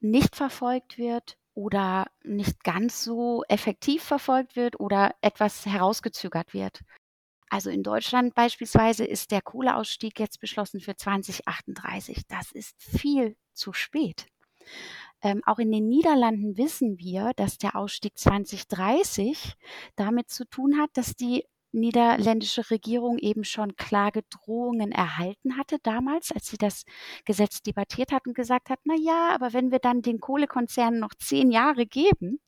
nicht 0.00 0.36
verfolgt 0.36 0.98
wird 0.98 1.39
oder 1.60 2.06
nicht 2.24 2.64
ganz 2.64 3.04
so 3.04 3.44
effektiv 3.48 4.02
verfolgt 4.02 4.56
wird 4.56 4.80
oder 4.80 5.14
etwas 5.20 5.66
herausgezögert 5.66 6.54
wird. 6.54 6.80
Also 7.50 7.68
in 7.68 7.82
Deutschland 7.82 8.34
beispielsweise 8.34 9.04
ist 9.04 9.30
der 9.30 9.42
Kohleausstieg 9.42 10.18
jetzt 10.18 10.40
beschlossen 10.40 10.80
für 10.80 10.96
2038. 10.96 12.22
Das 12.28 12.50
ist 12.52 12.82
viel 12.82 13.36
zu 13.52 13.74
spät. 13.74 14.26
Ähm, 15.20 15.42
auch 15.44 15.58
in 15.58 15.70
den 15.70 15.86
Niederlanden 15.86 16.56
wissen 16.56 16.98
wir, 16.98 17.32
dass 17.36 17.58
der 17.58 17.76
Ausstieg 17.76 18.16
2030 18.16 19.54
damit 19.96 20.30
zu 20.30 20.46
tun 20.46 20.78
hat, 20.80 20.88
dass 20.94 21.14
die 21.14 21.44
niederländische 21.72 22.70
Regierung 22.70 23.18
eben 23.18 23.44
schon 23.44 23.76
Klagedrohungen 23.76 24.92
erhalten 24.92 25.56
hatte 25.56 25.78
damals, 25.82 26.32
als 26.32 26.48
sie 26.48 26.58
das 26.58 26.84
Gesetz 27.24 27.62
debattiert 27.62 28.12
hat 28.12 28.26
und 28.26 28.34
gesagt 28.34 28.70
hat, 28.70 28.80
na 28.84 28.94
ja, 28.96 29.30
aber 29.34 29.52
wenn 29.52 29.70
wir 29.70 29.78
dann 29.78 30.02
den 30.02 30.20
Kohlekonzernen 30.20 31.00
noch 31.00 31.14
zehn 31.18 31.50
Jahre 31.50 31.86
geben, 31.86 32.40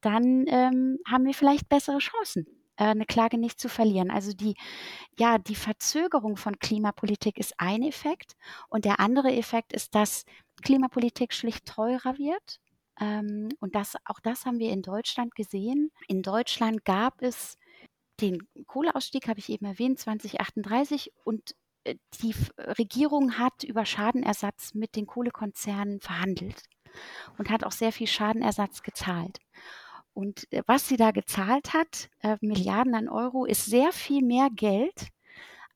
dann 0.00 0.46
ähm, 0.48 0.98
haben 1.06 1.24
wir 1.24 1.34
vielleicht 1.34 1.68
bessere 1.68 1.98
Chancen 1.98 2.46
äh, 2.76 2.84
eine 2.84 3.06
Klage 3.06 3.38
nicht 3.38 3.60
zu 3.60 3.68
verlieren. 3.68 4.10
Also 4.10 4.32
die, 4.32 4.54
ja, 5.18 5.38
die 5.38 5.54
Verzögerung 5.54 6.36
von 6.36 6.58
Klimapolitik 6.58 7.38
ist 7.38 7.54
ein 7.58 7.82
Effekt 7.82 8.34
und 8.68 8.84
der 8.84 9.00
andere 9.00 9.32
Effekt 9.32 9.72
ist, 9.72 9.94
dass 9.94 10.24
Klimapolitik 10.62 11.32
schlicht 11.34 11.66
teurer 11.66 12.18
wird. 12.18 12.60
Ähm, 13.00 13.48
und 13.60 13.74
das, 13.74 13.96
auch 14.04 14.20
das 14.20 14.46
haben 14.46 14.58
wir 14.58 14.70
in 14.70 14.82
Deutschland 14.82 15.34
gesehen. 15.34 15.90
In 16.08 16.22
Deutschland 16.22 16.84
gab 16.84 17.22
es 17.22 17.56
den 18.20 18.38
Kohleausstieg 18.66 19.28
habe 19.28 19.38
ich 19.38 19.48
eben 19.48 19.66
erwähnt, 19.66 19.98
2038 19.98 21.12
und 21.24 21.54
äh, 21.84 21.96
die 22.22 22.34
Regierung 22.58 23.38
hat 23.38 23.64
über 23.64 23.84
Schadenersatz 23.84 24.74
mit 24.74 24.96
den 24.96 25.06
Kohlekonzernen 25.06 26.00
verhandelt 26.00 26.62
und 27.38 27.50
hat 27.50 27.64
auch 27.64 27.72
sehr 27.72 27.92
viel 27.92 28.06
Schadenersatz 28.06 28.82
gezahlt. 28.82 29.38
Und 30.12 30.52
äh, 30.52 30.62
was 30.66 30.88
sie 30.88 30.96
da 30.96 31.10
gezahlt 31.10 31.72
hat, 31.72 32.10
äh, 32.20 32.36
Milliarden 32.40 32.94
an 32.94 33.08
Euro, 33.08 33.44
ist 33.44 33.66
sehr 33.66 33.92
viel 33.92 34.22
mehr 34.22 34.48
Geld 34.54 35.08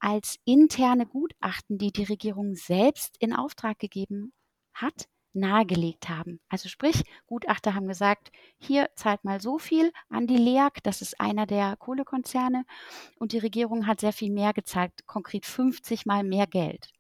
als 0.00 0.38
interne 0.44 1.06
Gutachten, 1.06 1.78
die 1.78 1.92
die 1.92 2.04
Regierung 2.04 2.54
selbst 2.54 3.16
in 3.20 3.32
Auftrag 3.32 3.78
gegeben 3.78 4.32
hat, 4.74 5.06
nahegelegt 5.34 6.08
haben. 6.08 6.40
Also 6.48 6.68
sprich, 6.68 7.04
Gutachter 7.26 7.74
haben 7.74 7.88
gesagt, 7.88 8.30
hier 8.58 8.90
zahlt 8.96 9.24
mal 9.24 9.40
so 9.40 9.58
viel 9.58 9.92
an 10.08 10.26
die 10.26 10.36
LEAG, 10.36 10.82
das 10.82 11.02
ist 11.02 11.20
einer 11.20 11.46
der 11.46 11.76
Kohlekonzerne, 11.76 12.64
und 13.18 13.32
die 13.32 13.38
Regierung 13.38 13.86
hat 13.86 14.00
sehr 14.00 14.12
viel 14.12 14.30
mehr 14.30 14.52
gezahlt, 14.52 14.92
konkret 15.06 15.46
50 15.46 16.06
mal 16.06 16.24
mehr 16.24 16.46
Geld. 16.46 16.90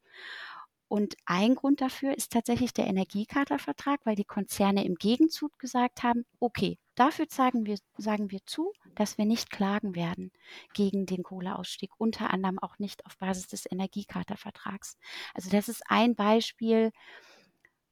Und 0.88 1.16
ein 1.24 1.54
Grund 1.54 1.80
dafür 1.80 2.16
ist 2.16 2.30
tatsächlich 2.32 2.72
der 2.72 2.86
Energiekatervertrag, 2.86 4.00
weil 4.04 4.14
die 4.14 4.24
Konzerne 4.24 4.84
im 4.84 4.94
Gegenzug 4.94 5.58
gesagt 5.58 6.02
haben, 6.02 6.24
okay, 6.38 6.78
dafür 6.94 7.26
sagen 7.28 7.66
wir, 7.66 7.78
sagen 7.96 8.30
wir 8.30 8.40
zu, 8.46 8.72
dass 8.94 9.18
wir 9.18 9.24
nicht 9.24 9.50
klagen 9.50 9.96
werden 9.96 10.30
gegen 10.72 11.06
den 11.06 11.22
Kohleausstieg, 11.22 11.90
unter 11.98 12.32
anderem 12.32 12.58
auch 12.60 12.78
nicht 12.78 13.04
auf 13.06 13.18
Basis 13.18 13.48
des 13.48 13.70
Energiekatervertrags. 13.70 14.96
Also 15.32 15.50
das 15.50 15.68
ist 15.68 15.82
ein 15.88 16.14
Beispiel, 16.14 16.92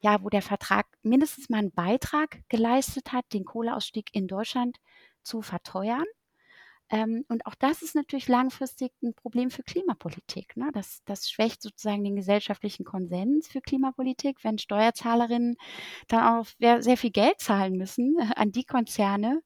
ja, 0.03 0.23
wo 0.23 0.29
der 0.29 0.43
Vertrag 0.43 0.87
mindestens 1.03 1.49
mal 1.49 1.59
einen 1.59 1.73
Beitrag 1.73 2.43
geleistet 2.49 3.13
hat, 3.13 3.25
den 3.33 3.45
Kohleausstieg 3.45 4.11
in 4.13 4.27
Deutschland 4.27 4.79
zu 5.23 5.43
verteuern. 5.43 6.05
Ähm, 6.91 7.25
und 7.29 7.47
auch 7.47 7.55
das 7.55 7.81
ist 7.81 7.95
natürlich 7.95 8.29
langfristig 8.29 8.93
ein 9.03 9.15
Problem 9.15 9.51
für 9.51 9.63
Klimapolitik. 9.63 10.57
Ne? 10.57 10.71
Das, 10.75 11.03
das 11.07 11.31
schwächt 11.31 11.63
sozusagen 11.63 12.05
den 12.05 12.17
gesellschaftlichen 12.17 12.85
Konsens 12.85 13.49
für 13.49 13.63
Klimapolitik, 13.63 14.43
wenn 14.43 14.59
Steuerzahlerinnen 14.59 15.57
dann 16.09 16.41
auch 16.41 16.47
sehr 16.59 16.97
viel 16.97 17.11
Geld 17.11 17.41
zahlen 17.41 17.79
müssen 17.79 18.17
äh, 18.19 18.35
an 18.35 18.51
die 18.51 18.65
Konzerne, 18.65 19.41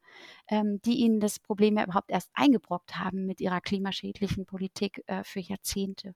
ähm, 0.48 0.80
die 0.84 0.96
ihnen 0.96 1.20
das 1.20 1.38
Problem 1.38 1.76
ja 1.76 1.84
überhaupt 1.84 2.10
erst 2.10 2.30
eingebrockt 2.34 2.98
haben 2.98 3.26
mit 3.26 3.40
ihrer 3.40 3.60
klimaschädlichen 3.60 4.46
Politik 4.46 5.04
äh, 5.06 5.22
für 5.22 5.40
Jahrzehnte. 5.40 6.14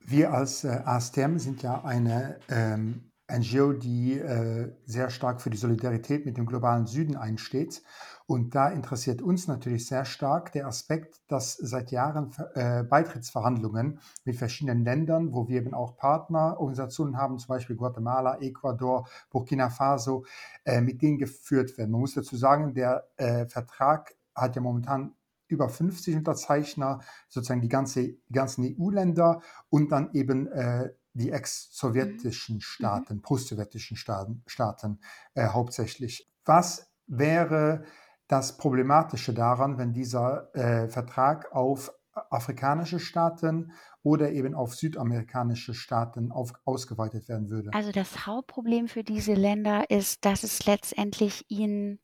Wir 0.00 0.32
als 0.32 0.64
äh, 0.64 0.80
ASTEM 0.84 1.38
sind 1.38 1.62
ja 1.62 1.84
eine 1.84 2.40
ähm, 2.48 3.07
NGO, 3.30 3.72
die 3.74 4.18
äh, 4.18 4.72
sehr 4.86 5.10
stark 5.10 5.42
für 5.42 5.50
die 5.50 5.58
Solidarität 5.58 6.24
mit 6.24 6.36
dem 6.36 6.46
globalen 6.46 6.86
Süden 6.86 7.16
einsteht. 7.16 7.82
Und 8.26 8.54
da 8.54 8.68
interessiert 8.68 9.22
uns 9.22 9.48
natürlich 9.48 9.86
sehr 9.86 10.04
stark 10.04 10.52
der 10.52 10.66
Aspekt, 10.66 11.20
dass 11.28 11.54
seit 11.54 11.90
Jahren 11.90 12.30
äh, 12.54 12.84
Beitrittsverhandlungen 12.84 14.00
mit 14.24 14.36
verschiedenen 14.36 14.84
Ländern, 14.84 15.32
wo 15.32 15.48
wir 15.48 15.60
eben 15.60 15.74
auch 15.74 15.96
Partnerorganisationen 15.96 17.16
haben, 17.16 17.38
zum 17.38 17.48
Beispiel 17.48 17.76
Guatemala, 17.76 18.38
Ecuador, 18.40 19.08
Burkina 19.30 19.70
Faso, 19.70 20.24
äh, 20.64 20.80
mit 20.80 21.02
denen 21.02 21.18
geführt 21.18 21.76
werden. 21.78 21.90
Man 21.90 22.00
muss 22.00 22.14
dazu 22.14 22.36
sagen, 22.36 22.74
der 22.74 23.08
äh, 23.16 23.46
Vertrag 23.46 24.14
hat 24.34 24.56
ja 24.56 24.62
momentan 24.62 25.14
über 25.48 25.68
50 25.68 26.16
Unterzeichner, 26.16 27.00
sozusagen 27.28 27.62
die, 27.62 27.68
ganze, 27.68 28.02
die 28.02 28.32
ganzen 28.32 28.76
EU-Länder 28.78 29.40
und 29.70 29.90
dann 29.90 30.10
eben 30.12 30.46
äh, 30.48 30.90
die 31.18 31.30
ex-sowjetischen 31.30 32.56
mhm. 32.56 32.60
Staaten, 32.60 33.14
mhm. 33.16 33.22
post-sowjetischen 33.22 33.96
Staaten, 33.96 34.42
Staaten 34.46 35.00
äh, 35.34 35.48
hauptsächlich. 35.48 36.30
Was 36.44 36.90
wäre 37.06 37.84
das 38.28 38.56
Problematische 38.56 39.34
daran, 39.34 39.78
wenn 39.78 39.92
dieser 39.92 40.54
äh, 40.54 40.88
Vertrag 40.88 41.52
auf 41.52 41.92
afrikanische 42.30 42.98
Staaten 42.98 43.72
oder 44.02 44.32
eben 44.32 44.54
auf 44.54 44.74
südamerikanische 44.74 45.74
Staaten 45.74 46.32
auf, 46.32 46.52
ausgeweitet 46.64 47.28
werden 47.28 47.50
würde? 47.50 47.70
Also 47.72 47.92
das 47.92 48.26
Hauptproblem 48.26 48.88
für 48.88 49.04
diese 49.04 49.34
Länder 49.34 49.90
ist, 49.90 50.24
dass 50.24 50.42
es 50.42 50.66
letztendlich 50.66 51.44
ihnen, 51.48 52.00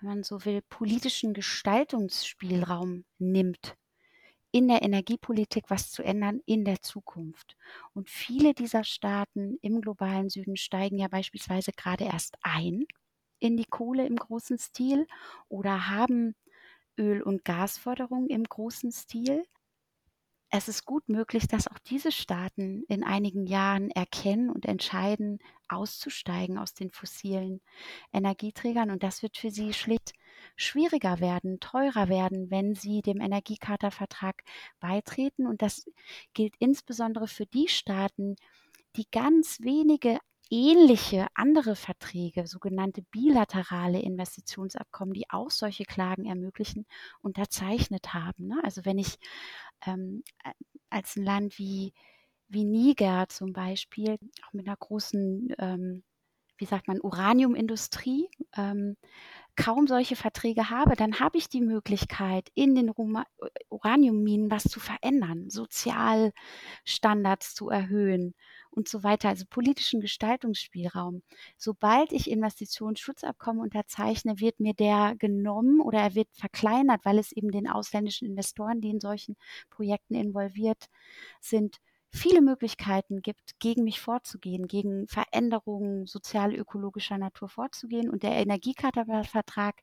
wenn 0.00 0.08
man 0.08 0.22
so 0.22 0.44
will, 0.44 0.62
politischen 0.68 1.34
Gestaltungsspielraum 1.34 3.04
nimmt 3.18 3.76
in 4.52 4.68
der 4.68 4.82
Energiepolitik 4.82 5.64
was 5.68 5.90
zu 5.90 6.02
ändern 6.02 6.40
in 6.46 6.64
der 6.64 6.80
Zukunft. 6.82 7.56
Und 7.94 8.08
viele 8.10 8.54
dieser 8.54 8.84
Staaten 8.84 9.58
im 9.62 9.80
globalen 9.80 10.28
Süden 10.30 10.56
steigen 10.56 10.98
ja 10.98 11.08
beispielsweise 11.08 11.72
gerade 11.72 12.04
erst 12.04 12.36
ein 12.42 12.86
in 13.40 13.56
die 13.56 13.66
Kohle 13.66 14.06
im 14.06 14.16
großen 14.16 14.58
Stil 14.58 15.06
oder 15.48 15.88
haben 15.88 16.34
Öl- 16.98 17.22
und 17.22 17.44
Gasförderung 17.44 18.26
im 18.28 18.44
großen 18.44 18.90
Stil 18.92 19.44
es 20.50 20.68
ist 20.68 20.86
gut 20.86 21.08
möglich, 21.08 21.46
dass 21.46 21.68
auch 21.68 21.78
diese 21.78 22.10
Staaten 22.10 22.82
in 22.88 23.04
einigen 23.04 23.46
Jahren 23.46 23.90
erkennen 23.90 24.48
und 24.50 24.64
entscheiden, 24.64 25.40
auszusteigen 25.68 26.56
aus 26.58 26.72
den 26.72 26.90
fossilen 26.90 27.60
Energieträgern. 28.14 28.90
Und 28.90 29.02
das 29.02 29.22
wird 29.22 29.36
für 29.36 29.50
sie 29.50 29.74
schlicht 29.74 30.14
schwieriger 30.58 31.20
werden, 31.20 31.60
teurer 31.60 32.08
werden, 32.08 32.50
wenn 32.50 32.74
sie 32.74 33.00
dem 33.00 33.20
Energiekatervertrag 33.20 34.42
beitreten. 34.80 35.46
Und 35.46 35.62
das 35.62 35.86
gilt 36.34 36.54
insbesondere 36.58 37.28
für 37.28 37.46
die 37.46 37.68
Staaten, 37.68 38.36
die 38.96 39.06
ganz 39.10 39.60
wenige 39.60 40.18
ähnliche 40.50 41.26
andere 41.34 41.76
Verträge, 41.76 42.46
sogenannte 42.46 43.02
bilaterale 43.02 44.00
Investitionsabkommen, 44.00 45.14
die 45.14 45.30
auch 45.30 45.50
solche 45.50 45.84
Klagen 45.84 46.24
ermöglichen, 46.24 46.86
unterzeichnet 47.20 48.14
haben. 48.14 48.48
Ne? 48.48 48.60
Also 48.64 48.84
wenn 48.84 48.98
ich 48.98 49.18
ähm, 49.86 50.24
als 50.90 51.16
ein 51.16 51.24
Land 51.24 51.58
wie, 51.58 51.92
wie 52.48 52.64
Niger 52.64 53.28
zum 53.28 53.52
Beispiel, 53.52 54.18
auch 54.46 54.52
mit 54.52 54.66
einer 54.66 54.76
großen, 54.76 55.54
ähm, 55.58 56.02
wie 56.58 56.66
sagt 56.66 56.88
man, 56.88 57.00
Uraniumindustrie, 57.00 58.28
ähm, 58.56 58.96
kaum 59.56 59.88
solche 59.88 60.14
Verträge 60.14 60.70
habe, 60.70 60.94
dann 60.94 61.18
habe 61.18 61.38
ich 61.38 61.48
die 61.48 61.60
Möglichkeit, 61.60 62.48
in 62.54 62.76
den 62.76 62.92
Uraniumminen 63.70 64.50
was 64.50 64.64
zu 64.64 64.78
verändern, 64.78 65.50
Sozialstandards 65.50 67.54
zu 67.54 67.68
erhöhen 67.68 68.34
und 68.70 68.88
so 68.88 69.02
weiter, 69.02 69.28
also 69.28 69.44
politischen 69.50 70.00
Gestaltungsspielraum. 70.00 71.22
Sobald 71.56 72.12
ich 72.12 72.30
Investitionsschutzabkommen 72.30 73.60
unterzeichne, 73.60 74.38
wird 74.38 74.60
mir 74.60 74.74
der 74.74 75.16
genommen 75.18 75.80
oder 75.80 75.98
er 75.98 76.14
wird 76.14 76.28
verkleinert, 76.32 77.04
weil 77.04 77.18
es 77.18 77.32
eben 77.32 77.50
den 77.50 77.68
ausländischen 77.68 78.28
Investoren, 78.28 78.80
die 78.80 78.90
in 78.90 79.00
solchen 79.00 79.36
Projekten 79.70 80.14
involviert 80.14 80.88
sind, 81.40 81.78
viele 82.10 82.40
Möglichkeiten 82.40 83.20
gibt, 83.22 83.58
gegen 83.60 83.84
mich 83.84 84.00
vorzugehen, 84.00 84.66
gegen 84.66 85.06
Veränderungen 85.08 86.06
sozial-ökologischer 86.06 87.18
Natur 87.18 87.48
vorzugehen. 87.48 88.08
Und 88.08 88.22
der 88.22 88.32
Energiekatervertrag 88.32 89.82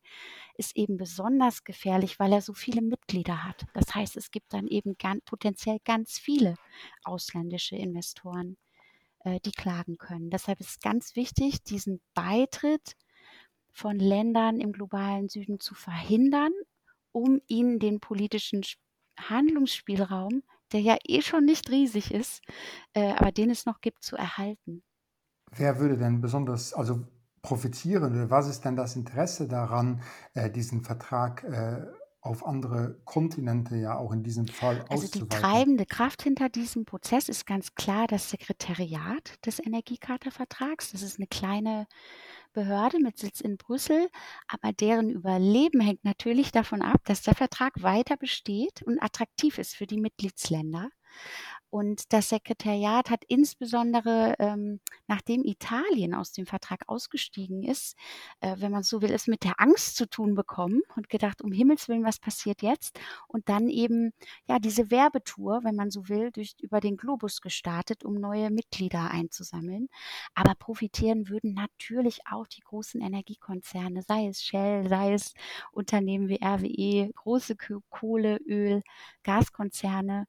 ist 0.55 0.75
eben 0.75 0.97
besonders 0.97 1.63
gefährlich, 1.63 2.19
weil 2.19 2.33
er 2.33 2.41
so 2.41 2.53
viele 2.53 2.81
Mitglieder 2.81 3.43
hat. 3.43 3.65
Das 3.73 3.93
heißt, 3.93 4.17
es 4.17 4.31
gibt 4.31 4.53
dann 4.53 4.67
eben 4.67 4.97
ganz, 4.97 5.23
potenziell 5.25 5.77
ganz 5.85 6.17
viele 6.17 6.55
ausländische 7.03 7.75
Investoren, 7.75 8.57
äh, 9.19 9.39
die 9.41 9.51
klagen 9.51 9.97
können. 9.97 10.29
Deshalb 10.29 10.59
ist 10.59 10.69
es 10.69 10.79
ganz 10.79 11.15
wichtig, 11.15 11.63
diesen 11.63 12.01
Beitritt 12.13 12.95
von 13.71 13.99
Ländern 13.99 14.59
im 14.61 14.71
globalen 14.71 15.29
Süden 15.29 15.59
zu 15.59 15.75
verhindern, 15.75 16.53
um 17.11 17.41
ihnen 17.47 17.79
den 17.79 17.99
politischen 17.99 18.63
Handlungsspielraum, 19.19 20.43
der 20.75 20.81
ja 20.81 20.97
eh 21.07 21.21
schon 21.21 21.45
nicht 21.45 21.69
riesig 21.69 22.13
ist, 22.13 22.41
äh, 22.93 23.13
aber 23.13 23.31
den 23.31 23.49
es 23.49 23.65
noch 23.65 23.79
gibt, 23.79 24.03
zu 24.03 24.17
erhalten. 24.17 24.83
Wer 25.51 25.79
würde 25.79 25.97
denn 25.97 26.19
besonders, 26.19 26.73
also 26.73 27.07
profitieren 27.41 28.11
oder 28.11 28.29
was 28.29 28.49
ist 28.49 28.65
denn 28.65 28.75
das 28.75 28.97
Interesse 28.97 29.47
daran, 29.47 30.01
äh, 30.33 30.49
diesen 30.49 30.81
Vertrag 30.81 31.43
äh, 31.45 31.85
auf 32.25 32.45
andere 32.45 32.99
Kontinente 33.05 33.75
ja 33.75 33.97
auch 33.97 34.11
in 34.11 34.23
diesem 34.23 34.47
Fall 34.47 34.83
Also 34.89 35.07
die 35.07 35.27
treibende 35.27 35.85
Kraft 35.85 36.23
hinter 36.23 36.49
diesem 36.49 36.85
Prozess 36.85 37.29
ist 37.29 37.45
ganz 37.45 37.75
klar 37.75 38.07
das 38.07 38.29
Sekretariat 38.29 39.45
des 39.45 39.59
Energiekatervertrags. 39.59 40.91
Das 40.91 41.01
ist 41.01 41.19
eine 41.19 41.27
kleine 41.27 41.87
Behörde 42.53 42.99
mit 42.99 43.17
Sitz 43.17 43.41
in 43.41 43.57
Brüssel, 43.57 44.09
aber 44.47 44.73
deren 44.73 45.09
Überleben 45.09 45.81
hängt 45.81 46.03
natürlich 46.03 46.51
davon 46.51 46.81
ab, 46.81 47.01
dass 47.05 47.21
der 47.21 47.35
Vertrag 47.35 47.83
weiter 47.83 48.17
besteht 48.17 48.81
und 48.83 49.01
attraktiv 49.01 49.57
ist 49.57 49.75
für 49.75 49.85
die 49.85 49.99
Mitgliedsländer. 49.99 50.89
Und 51.75 52.13
das 52.13 52.29
Sekretariat 52.29 53.09
hat 53.09 53.25
insbesondere, 53.27 54.35
ähm, 54.39 54.79
nachdem 55.07 55.43
Italien 55.43 56.13
aus 56.13 56.31
dem 56.31 56.45
Vertrag 56.45 56.87
ausgestiegen 56.87 57.63
ist, 57.63 57.97
äh, 58.39 58.55
wenn 58.59 58.71
man 58.71 58.83
so 58.83 59.01
will, 59.01 59.11
es 59.11 59.27
mit 59.27 59.43
der 59.43 59.59
Angst 59.59 59.97
zu 59.97 60.07
tun 60.07 60.35
bekommen 60.35 60.83
und 60.95 61.09
gedacht, 61.09 61.41
um 61.41 61.51
Himmels 61.51 61.89
Willen, 61.89 62.05
was 62.05 62.17
passiert 62.17 62.61
jetzt? 62.61 62.97
Und 63.27 63.49
dann 63.49 63.67
eben, 63.67 64.13
ja, 64.47 64.57
diese 64.57 64.89
Werbetour, 64.89 65.65
wenn 65.65 65.75
man 65.75 65.91
so 65.91 66.07
will, 66.07 66.31
durch, 66.31 66.55
über 66.61 66.79
den 66.79 66.95
Globus 66.95 67.41
gestartet, 67.41 68.05
um 68.05 68.21
neue 68.21 68.51
Mitglieder 68.51 69.11
einzusammeln. 69.11 69.89
Aber 70.33 70.55
profitieren 70.55 71.27
würden 71.27 71.53
natürlich 71.55 72.21
auch 72.31 72.47
die 72.47 72.61
großen 72.61 73.01
Energiekonzerne, 73.01 74.01
sei 74.01 74.27
es 74.27 74.41
Shell, 74.41 74.87
sei 74.87 75.13
es 75.13 75.33
Unternehmen 75.73 76.29
wie 76.29 76.39
RWE, 76.41 77.11
große 77.11 77.57
Kohle, 77.89 78.37
Öl, 78.47 78.81
Gaskonzerne 79.23 80.25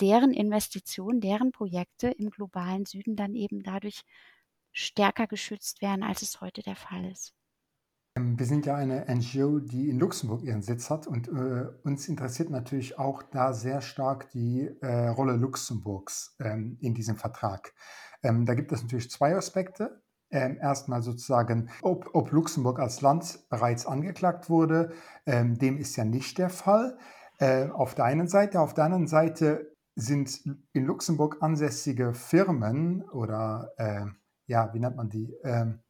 deren 0.00 0.32
Investitionen, 0.32 1.20
deren 1.20 1.52
Projekte 1.52 2.08
im 2.08 2.30
globalen 2.30 2.86
Süden 2.86 3.16
dann 3.16 3.34
eben 3.34 3.62
dadurch 3.62 4.02
stärker 4.72 5.26
geschützt 5.26 5.82
werden, 5.82 6.02
als 6.02 6.22
es 6.22 6.40
heute 6.40 6.62
der 6.62 6.76
Fall 6.76 7.04
ist. 7.10 7.34
Ähm, 8.16 8.38
wir 8.38 8.46
sind 8.46 8.66
ja 8.66 8.76
eine 8.76 9.06
NGO, 9.08 9.60
die 9.60 9.88
in 9.88 9.98
Luxemburg 9.98 10.42
ihren 10.42 10.62
Sitz 10.62 10.90
hat 10.90 11.06
und 11.06 11.28
äh, 11.28 11.66
uns 11.84 12.08
interessiert 12.08 12.50
natürlich 12.50 12.98
auch 12.98 13.22
da 13.22 13.52
sehr 13.52 13.80
stark 13.80 14.30
die 14.30 14.68
äh, 14.80 15.08
Rolle 15.08 15.36
Luxemburgs 15.36 16.36
ähm, 16.40 16.76
in 16.80 16.94
diesem 16.94 17.16
Vertrag. 17.16 17.72
Ähm, 18.22 18.46
da 18.46 18.54
gibt 18.54 18.72
es 18.72 18.82
natürlich 18.82 19.10
zwei 19.10 19.36
Aspekte. 19.36 20.02
ähm, 20.32 20.58
erstmal 20.60 21.02
sozusagen, 21.02 21.70
ob, 21.82 22.10
ob, 22.14 22.30
Luxemburg 22.30 22.78
als 22.78 23.00
Land 23.00 23.48
bereits 23.48 23.84
angeklagt 23.84 24.48
wurde. 24.48 24.92
Ähm, 25.26 25.58
dem 25.58 25.76
ist 25.76 25.96
ja 25.96 26.04
nicht 26.04 26.38
der 26.38 26.50
Fall. 26.50 26.96
Äh, 27.38 27.68
auf 27.70 27.94
der 27.96 28.04
einen 28.04 28.28
Seite. 28.28 28.60
Auf 28.60 28.74
der 28.74 28.84
anderen 28.84 29.08
Seite 29.08 29.76
sind 29.96 30.40
in 30.72 30.84
Luxemburg 30.84 31.38
ansässige 31.40 32.14
Firmen 32.14 33.02
oder, 33.10 33.72
äh, 33.76 34.06
ja, 34.46 34.72
wie 34.72 34.80
nennt 34.80 34.96
man 34.96 35.08
die? 35.08 35.34
Ähm, 35.44 35.80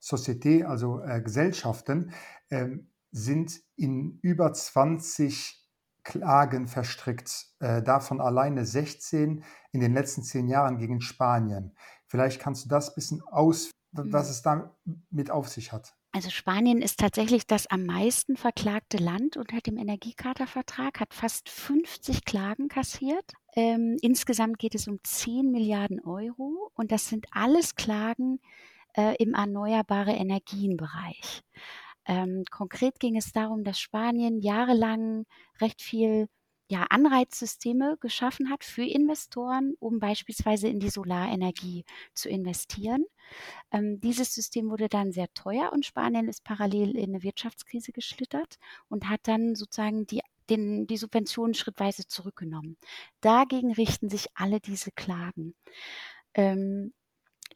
Société, 0.00 0.64
also 0.64 1.00
äh, 1.00 1.20
Gesellschaften, 1.20 2.12
ähm, 2.50 2.90
sind 3.10 3.60
in 3.76 4.18
über 4.22 4.52
20 4.52 5.66
Klagen 6.04 6.68
verstrickt, 6.68 7.46
äh, 7.58 7.82
davon 7.82 8.20
alleine 8.20 8.64
16 8.64 9.42
in 9.72 9.80
den 9.80 9.92
letzten 9.92 10.22
zehn 10.22 10.46
Jahren 10.46 10.78
gegen 10.78 11.00
Spanien. 11.00 11.76
Vielleicht 12.06 12.40
kannst 12.40 12.64
du 12.64 12.68
das 12.68 12.90
ein 12.90 12.94
bisschen 12.94 13.22
aus, 13.22 13.70
was 13.90 14.26
mhm. 14.26 14.30
es 14.30 14.42
damit 14.42 15.30
auf 15.30 15.48
sich 15.48 15.72
hat. 15.72 15.96
Also 16.16 16.30
Spanien 16.30 16.80
ist 16.80 16.98
tatsächlich 16.98 17.46
das 17.46 17.66
am 17.66 17.84
meisten 17.84 18.38
verklagte 18.38 18.96
Land 18.96 19.36
unter 19.36 19.60
dem 19.60 19.76
Energiecharta-Vertrag, 19.76 20.98
hat 20.98 21.12
fast 21.12 21.50
50 21.50 22.24
Klagen 22.24 22.68
kassiert. 22.68 23.34
Ähm, 23.54 23.98
insgesamt 24.00 24.58
geht 24.58 24.74
es 24.74 24.88
um 24.88 24.98
10 25.02 25.50
Milliarden 25.50 26.00
Euro 26.02 26.70
und 26.74 26.90
das 26.90 27.10
sind 27.10 27.26
alles 27.32 27.74
Klagen 27.74 28.40
äh, 28.96 29.14
im 29.22 29.34
erneuerbare 29.34 30.12
Energienbereich. 30.12 31.42
Ähm, 32.06 32.44
konkret 32.50 32.98
ging 32.98 33.18
es 33.18 33.32
darum, 33.32 33.62
dass 33.62 33.78
Spanien 33.78 34.40
jahrelang 34.40 35.26
recht 35.60 35.82
viel 35.82 36.28
ja, 36.68 36.84
Anreizsysteme 36.90 37.96
geschaffen 38.00 38.50
hat 38.50 38.64
für 38.64 38.84
Investoren, 38.84 39.74
um 39.78 39.98
beispielsweise 39.98 40.68
in 40.68 40.80
die 40.80 40.90
Solarenergie 40.90 41.84
zu 42.14 42.28
investieren. 42.28 43.04
Ähm, 43.70 44.00
dieses 44.00 44.34
System 44.34 44.70
wurde 44.70 44.88
dann 44.88 45.12
sehr 45.12 45.32
teuer 45.34 45.72
und 45.72 45.86
Spanien 45.86 46.28
ist 46.28 46.44
parallel 46.44 46.96
in 46.96 47.10
eine 47.10 47.22
Wirtschaftskrise 47.22 47.92
geschlittert 47.92 48.58
und 48.88 49.08
hat 49.08 49.20
dann 49.24 49.54
sozusagen 49.54 50.06
die 50.06 50.22
den, 50.50 50.86
die 50.86 50.96
Subventionen 50.96 51.54
schrittweise 51.54 52.06
zurückgenommen. 52.06 52.76
Dagegen 53.20 53.72
richten 53.72 54.08
sich 54.08 54.28
alle 54.34 54.60
diese 54.60 54.92
Klagen. 54.92 55.54
Ähm, 56.34 56.92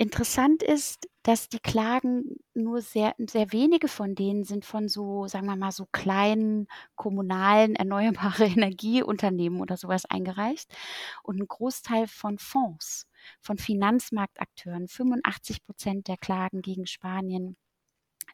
Interessant 0.01 0.63
ist, 0.63 1.11
dass 1.25 1.51
die 1.51 1.59
Klagen 1.59 2.37
nur 2.55 2.81
sehr, 2.81 3.15
sehr 3.19 3.53
wenige 3.53 3.87
von 3.87 4.15
denen 4.15 4.45
sind 4.45 4.65
von 4.65 4.89
so, 4.89 5.27
sagen 5.27 5.45
wir 5.45 5.57
mal, 5.57 5.73
so 5.73 5.87
kleinen 5.93 6.69
kommunalen 6.97 7.75
erneuerbare 7.77 8.47
Energieunternehmen 8.47 9.61
oder 9.61 9.77
sowas 9.77 10.07
eingereicht 10.07 10.75
und 11.23 11.39
ein 11.39 11.47
Großteil 11.47 12.07
von 12.07 12.39
Fonds, 12.39 13.09
von 13.43 13.59
Finanzmarktakteuren. 13.59 14.89
85 14.89 15.63
Prozent 15.65 16.09
der 16.09 16.17
Klagen 16.17 16.63
gegen 16.63 16.87
Spanien 16.87 17.59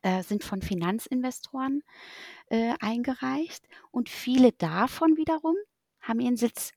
äh, 0.02 0.22
sind 0.22 0.44
von 0.44 0.62
Finanzinvestoren 0.62 1.82
äh, 2.48 2.74
eingereicht 2.78 3.66
und 3.90 4.08
viele 4.08 4.52
davon 4.52 5.16
wiederum 5.16 5.56
haben 6.00 6.20
ihren 6.20 6.36
Sitz 6.36 6.70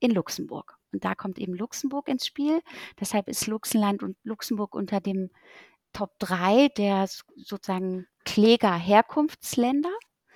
in 0.00 0.10
Luxemburg. 0.10 0.81
Und 0.92 1.04
da 1.04 1.14
kommt 1.14 1.38
eben 1.38 1.54
Luxemburg 1.54 2.08
ins 2.08 2.26
Spiel. 2.26 2.60
Deshalb 3.00 3.28
ist 3.28 3.46
Luxemland 3.46 4.02
und 4.02 4.16
Luxemburg 4.24 4.74
unter 4.74 5.00
dem 5.00 5.30
Top 5.92 6.18
3 6.18 6.68
der 6.68 7.06
sozusagen 7.36 8.06
Kläger-Herkunftsländer. 8.24 9.92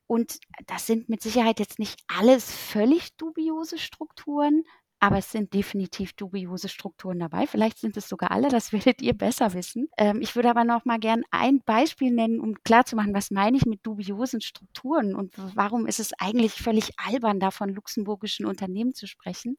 Und 0.07 0.39
das 0.67 0.87
sind 0.87 1.09
mit 1.09 1.23
Sicherheit 1.23 1.59
jetzt 1.59 1.79
nicht 1.79 2.01
alles 2.07 2.51
völlig 2.55 3.17
dubiose 3.17 3.79
Strukturen, 3.79 4.65
aber 4.99 5.19
es 5.19 5.31
sind 5.31 5.53
definitiv 5.53 6.15
dubiose 6.15 6.69
Strukturen 6.69 7.19
dabei. 7.19 7.47
Vielleicht 7.47 7.79
sind 7.79 7.97
es 7.97 8.09
sogar 8.09 8.31
alle, 8.31 8.49
das 8.49 8.73
werdet 8.73 9.03
ihr 9.03 9.13
besser 9.13 9.53
wissen. 9.53 9.89
Ähm, 9.99 10.21
ich 10.23 10.35
würde 10.35 10.51
aber 10.51 10.65
noch 10.65 10.85
mal 10.85 10.99
gern 10.99 11.23
ein 11.31 11.61
Beispiel 11.61 12.11
nennen, 12.11 12.41
um 12.41 12.55
klarzumachen, 12.65 13.15
was 13.15 13.31
meine 13.31 13.57
ich 13.57 13.67
mit 13.67 13.85
dubiosen 13.85 14.41
Strukturen 14.41 15.15
und 15.15 15.35
warum 15.55 15.87
ist 15.87 16.01
es 16.01 16.13
eigentlich 16.19 16.55
völlig 16.55 16.91
albern, 16.99 17.41
da 17.41 17.51
von 17.51 17.69
luxemburgischen 17.69 18.47
Unternehmen 18.47 18.95
zu 18.95 19.07
sprechen. 19.07 19.59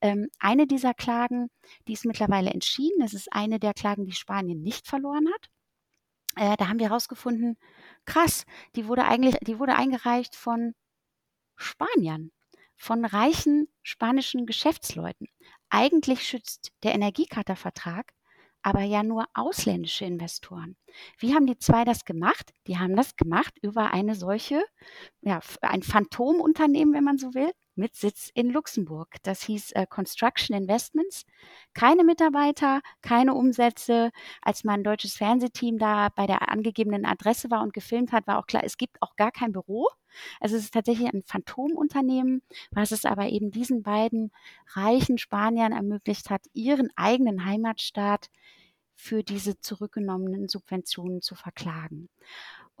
Ähm, 0.00 0.28
eine 0.38 0.66
dieser 0.66 0.94
Klagen, 0.94 1.50
die 1.88 1.94
ist 1.94 2.04
mittlerweile 2.04 2.50
entschieden. 2.50 3.00
Das 3.00 3.14
ist 3.14 3.32
eine 3.32 3.58
der 3.58 3.74
Klagen, 3.74 4.04
die 4.04 4.12
Spanien 4.12 4.62
nicht 4.62 4.86
verloren 4.86 5.26
hat. 5.34 5.50
Äh, 6.36 6.56
da 6.56 6.68
haben 6.68 6.78
wir 6.78 6.88
herausgefunden, 6.88 7.56
krass, 8.04 8.44
die 8.76 8.86
wurde 8.86 9.04
eigentlich, 9.04 9.36
die 9.42 9.58
wurde 9.58 9.74
eingereicht 9.74 10.36
von 10.36 10.74
Spaniern 11.56 12.30
von 12.80 13.04
reichen 13.04 13.68
spanischen 13.82 14.46
Geschäftsleuten. 14.46 15.28
Eigentlich 15.68 16.26
schützt 16.26 16.72
der 16.82 16.94
Energiecharta-Vertrag 16.94 18.12
aber 18.62 18.82
ja 18.82 19.02
nur 19.02 19.24
ausländische 19.34 20.04
Investoren. 20.04 20.76
Wie 21.18 21.34
haben 21.34 21.46
die 21.46 21.58
zwei 21.58 21.84
das 21.84 22.04
gemacht? 22.04 22.52
Die 22.66 22.78
haben 22.78 22.96
das 22.96 23.16
gemacht 23.16 23.54
über 23.62 23.92
eine 23.92 24.14
solche, 24.14 24.62
ja, 25.22 25.40
ein 25.62 25.82
Phantomunternehmen, 25.82 26.94
wenn 26.94 27.04
man 27.04 27.18
so 27.18 27.34
will, 27.34 27.50
mit 27.80 27.96
Sitz 27.96 28.30
in 28.34 28.50
Luxemburg. 28.50 29.16
Das 29.24 29.42
hieß 29.42 29.72
äh, 29.72 29.86
Construction 29.88 30.54
Investments. 30.54 31.24
Keine 31.74 32.04
Mitarbeiter, 32.04 32.82
keine 33.02 33.34
Umsätze. 33.34 34.10
Als 34.42 34.62
mein 34.62 34.84
deutsches 34.84 35.14
Fernsehteam 35.14 35.78
da 35.78 36.10
bei 36.10 36.26
der 36.26 36.48
angegebenen 36.50 37.04
Adresse 37.04 37.50
war 37.50 37.62
und 37.62 37.72
gefilmt 37.72 38.12
hat, 38.12 38.26
war 38.28 38.38
auch 38.38 38.46
klar, 38.46 38.62
es 38.64 38.76
gibt 38.76 39.00
auch 39.02 39.16
gar 39.16 39.32
kein 39.32 39.52
Büro. 39.52 39.88
Also 40.40 40.56
es 40.56 40.64
ist 40.64 40.74
tatsächlich 40.74 41.08
ein 41.12 41.22
Phantomunternehmen, 41.24 42.42
was 42.70 42.92
es 42.92 43.04
aber 43.04 43.28
eben 43.30 43.50
diesen 43.50 43.82
beiden 43.82 44.30
reichen 44.74 45.18
Spaniern 45.18 45.72
ermöglicht 45.72 46.30
hat, 46.30 46.42
ihren 46.52 46.90
eigenen 46.96 47.44
Heimatstaat 47.44 48.28
für 48.94 49.22
diese 49.22 49.58
zurückgenommenen 49.58 50.48
Subventionen 50.48 51.22
zu 51.22 51.34
verklagen. 51.34 52.10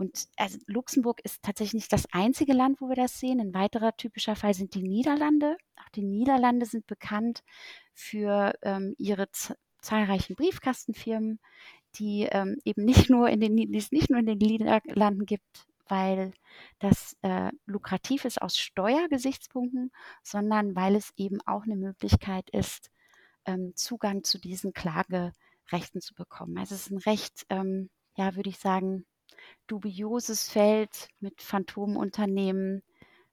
Und 0.00 0.28
also 0.36 0.56
Luxemburg 0.66 1.20
ist 1.24 1.42
tatsächlich 1.42 1.74
nicht 1.74 1.92
das 1.92 2.06
einzige 2.10 2.54
Land, 2.54 2.80
wo 2.80 2.88
wir 2.88 2.96
das 2.96 3.20
sehen. 3.20 3.38
Ein 3.38 3.52
weiterer 3.52 3.94
typischer 3.98 4.34
Fall 4.34 4.54
sind 4.54 4.74
die 4.74 4.82
Niederlande. 4.82 5.58
Auch 5.76 5.90
die 5.90 6.04
Niederlande 6.04 6.64
sind 6.64 6.86
bekannt 6.86 7.42
für 7.92 8.54
ähm, 8.62 8.94
ihre 8.96 9.28
zahlreichen 9.82 10.36
Briefkastenfirmen, 10.36 11.38
die 11.96 12.26
ähm, 12.30 12.56
eben 12.64 12.86
nicht 12.86 13.10
nur 13.10 13.28
in 13.28 13.40
den, 13.40 13.54
die 13.58 13.76
es 13.76 13.92
nicht 13.92 14.08
nur 14.08 14.20
in 14.20 14.24
den 14.24 14.38
Niederlanden 14.38 15.26
gibt, 15.26 15.66
weil 15.86 16.32
das 16.78 17.14
äh, 17.20 17.50
lukrativ 17.66 18.24
ist 18.24 18.40
aus 18.40 18.56
Steuergesichtspunkten, 18.56 19.92
sondern 20.22 20.74
weil 20.74 20.96
es 20.96 21.12
eben 21.18 21.42
auch 21.44 21.64
eine 21.64 21.76
Möglichkeit 21.76 22.48
ist, 22.48 22.90
ähm, 23.44 23.74
Zugang 23.76 24.24
zu 24.24 24.38
diesen 24.38 24.72
Klagerechten 24.72 26.00
zu 26.00 26.14
bekommen. 26.14 26.56
Also 26.56 26.74
es 26.74 26.86
ist 26.86 26.90
ein 26.90 26.98
recht, 26.98 27.44
ähm, 27.50 27.90
ja, 28.16 28.34
würde 28.34 28.48
ich 28.48 28.58
sagen, 28.58 29.04
dubioses 29.66 30.48
Feld 30.48 31.08
mit 31.20 31.40
Phantomunternehmen, 31.40 32.82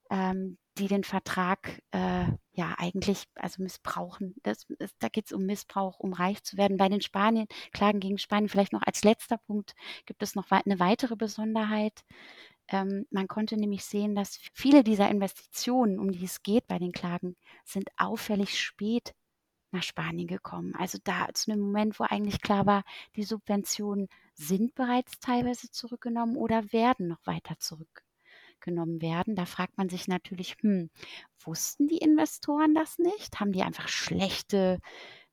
ähm, 0.10 0.58
die 0.78 0.88
den 0.88 1.04
Vertrag 1.04 1.82
äh, 1.91 2.26
ja 2.52 2.76
eigentlich 2.78 3.24
also 3.36 3.63
missbrauchen. 3.63 4.36
Das, 4.43 4.65
ist, 4.80 4.96
da 5.00 5.10
geht 5.10 5.26
es 5.26 5.32
um 5.32 5.46
Missbrauch, 5.46 6.00
um 6.00 6.13
reich 6.13 6.43
zu 6.43 6.58
werden. 6.58 6.78
Bei 6.78 6.89
den 6.89 7.02
Spanien, 7.02 7.48
Klagen 7.72 8.00
gegen 8.00 8.17
Spanien, 8.17 8.50
vielleicht 8.50 8.74
noch 8.74 8.84
als 8.84 9.04
letzter 9.04 9.38
Punkt, 9.38 9.76
gibt 10.06 10.22
es 10.24 10.36
noch 10.36 10.52
eine 10.52 10.80
weitere 10.80 11.15
Besonderheit. 11.15 12.04
Ähm, 12.70 13.06
man 13.12 13.28
konnte 13.28 13.58
nämlich 13.58 13.86
sehen, 13.86 14.15
dass 14.15 14.39
viele 14.54 14.84
dieser 14.84 15.10
Investitionen, 15.10 16.00
um 16.00 16.12
die 16.12 16.26
es 16.26 16.43
geht 16.43 16.67
bei 16.67 16.80
den 16.80 16.91
Klagen, 16.91 17.36
sind 17.63 17.89
auffällig 17.98 18.60
spät 18.60 19.13
nach 19.71 19.84
Spanien 19.84 20.27
gekommen. 20.27 20.73
Also 20.75 20.97
da 21.03 21.27
zu 21.34 21.51
einem 21.51 21.62
Moment, 21.62 21.99
wo 21.99 22.06
eigentlich 22.06 22.41
klar 22.41 22.65
war, 22.65 22.84
die 23.15 23.23
Subventionen 23.23 24.08
sind 24.34 24.75
bereits 24.75 25.19
teilweise 25.19 25.71
zurückgenommen 25.71 26.38
oder 26.38 26.71
werden 26.71 27.08
noch 27.08 27.25
weiter 27.25 27.58
zurückgenommen 27.60 29.01
werden. 29.01 29.36
Da 29.36 29.45
fragt 29.45 29.77
man 29.77 29.89
sich 29.89 30.08
natürlich, 30.08 30.58
hm, 30.62 30.89
wussten 31.39 31.88
die 31.88 31.97
Investoren 31.97 32.73
das 32.75 32.97
nicht? 32.97 33.39
Haben 33.39 33.51
die 33.51 33.63
einfach 33.63 33.88
schlechte 33.88 34.80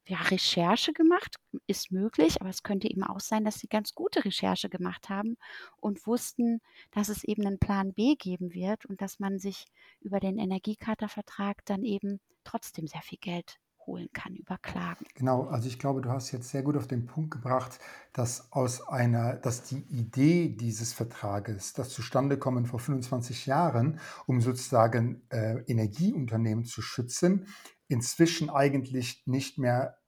ja, 0.07 0.19
Recherche 0.19 0.93
gemacht? 0.93 1.37
Ist 1.67 1.93
möglich, 1.93 2.41
aber 2.41 2.51
es 2.51 2.63
könnte 2.63 2.91
eben 2.91 3.05
auch 3.05 3.21
sein, 3.21 3.45
dass 3.45 3.59
sie 3.59 3.69
ganz 3.69 3.95
gute 3.95 4.25
Recherche 4.25 4.69
gemacht 4.69 5.09
haben 5.09 5.37
und 5.77 6.07
wussten, 6.07 6.61
dass 6.91 7.09
es 7.09 7.25
eben 7.25 7.47
einen 7.47 7.59
Plan 7.59 7.95
B 7.95 8.17
geben 8.17 8.53
wird 8.53 8.85
und 8.87 9.01
dass 9.01 9.19
man 9.19 9.39
sich 9.39 9.67
über 10.01 10.21
den 10.21 10.39
Energiekartervertrag 10.39 11.65
dann 11.65 11.85
eben 11.85 12.21
trotzdem 12.45 12.87
sehr 12.87 13.03
viel 13.03 13.19
Geld 13.19 13.59
holen 13.87 14.09
kann 14.13 14.35
über 14.35 14.59
Klagen. 14.59 15.07
Genau, 15.15 15.45
also 15.45 15.69
ich 15.69 15.79
glaube, 15.79 16.01
du 16.01 16.11
hast 16.11 16.33
jetzt 16.33 16.51
sehr 16.51 16.63
gut 16.63 16.77
auf 16.77 16.87
den 16.87 17.07
Punkt 17.07 17.31
gebracht, 17.31 17.79
dass 18.13 18.53
aus 18.53 18.87
einer, 18.89 19.35
dass 19.35 19.63
die 19.63 19.83
Idee 19.91 20.49
dieses 20.49 20.93
Vertrages, 20.93 21.73
das 21.73 21.91
zustande 21.91 22.39
kommen 22.39 22.67
vor 22.67 22.81
25 22.81 23.47
Jahren, 23.47 24.01
um 24.27 24.41
sozusagen 24.41 25.23
äh, 25.31 25.63
Energieunternehmen 25.67 26.65
zu 26.65 26.83
schützen, 26.83 27.47
inzwischen 27.89 28.51
eigentlich 28.51 29.23
nicht 29.27 29.59
mehr 29.59 29.99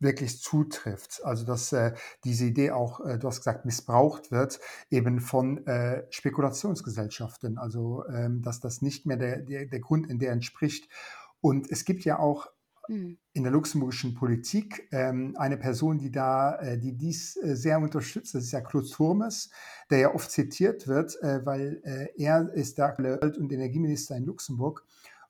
wirklich 0.00 0.40
zutrifft. 0.40 1.24
Also 1.24 1.44
dass 1.44 1.72
äh, 1.72 1.92
diese 2.24 2.46
Idee 2.46 2.70
auch, 2.70 3.00
äh, 3.00 3.18
du 3.18 3.26
hast 3.26 3.38
gesagt, 3.38 3.64
missbraucht 3.64 4.30
wird, 4.30 4.60
eben 4.90 5.20
von 5.20 5.66
äh, 5.66 6.04
Spekulationsgesellschaften. 6.10 7.58
Also 7.58 8.04
ähm, 8.08 8.42
dass 8.42 8.60
das 8.60 8.82
nicht 8.82 9.06
mehr 9.06 9.16
der, 9.16 9.38
der, 9.38 9.66
der 9.66 9.80
Grund 9.80 10.08
in 10.08 10.18
der 10.18 10.32
entspricht. 10.32 10.88
Und 11.40 11.70
es 11.70 11.84
gibt 11.84 12.04
ja 12.04 12.18
auch 12.18 12.48
mhm. 12.88 13.18
in 13.32 13.42
der 13.42 13.52
luxemburgischen 13.52 14.14
Politik. 14.14 14.88
Ähm, 14.90 15.34
eine 15.38 15.56
Person, 15.56 15.98
die 15.98 16.10
da, 16.10 16.56
äh, 16.56 16.78
die 16.78 16.96
dies 16.96 17.36
äh, 17.36 17.56
sehr 17.56 17.78
unterstützt, 17.78 18.34
das 18.34 18.44
ist 18.44 18.52
ja 18.52 18.60
Claude 18.60 18.88
Turmes, 18.88 19.50
der 19.90 19.98
ja 19.98 20.14
oft 20.14 20.30
zitiert 20.30 20.88
wird, 20.88 21.20
äh, 21.22 21.44
weil 21.46 21.80
äh, 21.84 22.08
er 22.22 22.52
ist 22.52 22.78
der 22.78 22.96
Welt- 22.98 23.38
und 23.38 23.52
Energieminister 23.52 24.16
in 24.16 24.24
Luxemburg. 24.24 24.84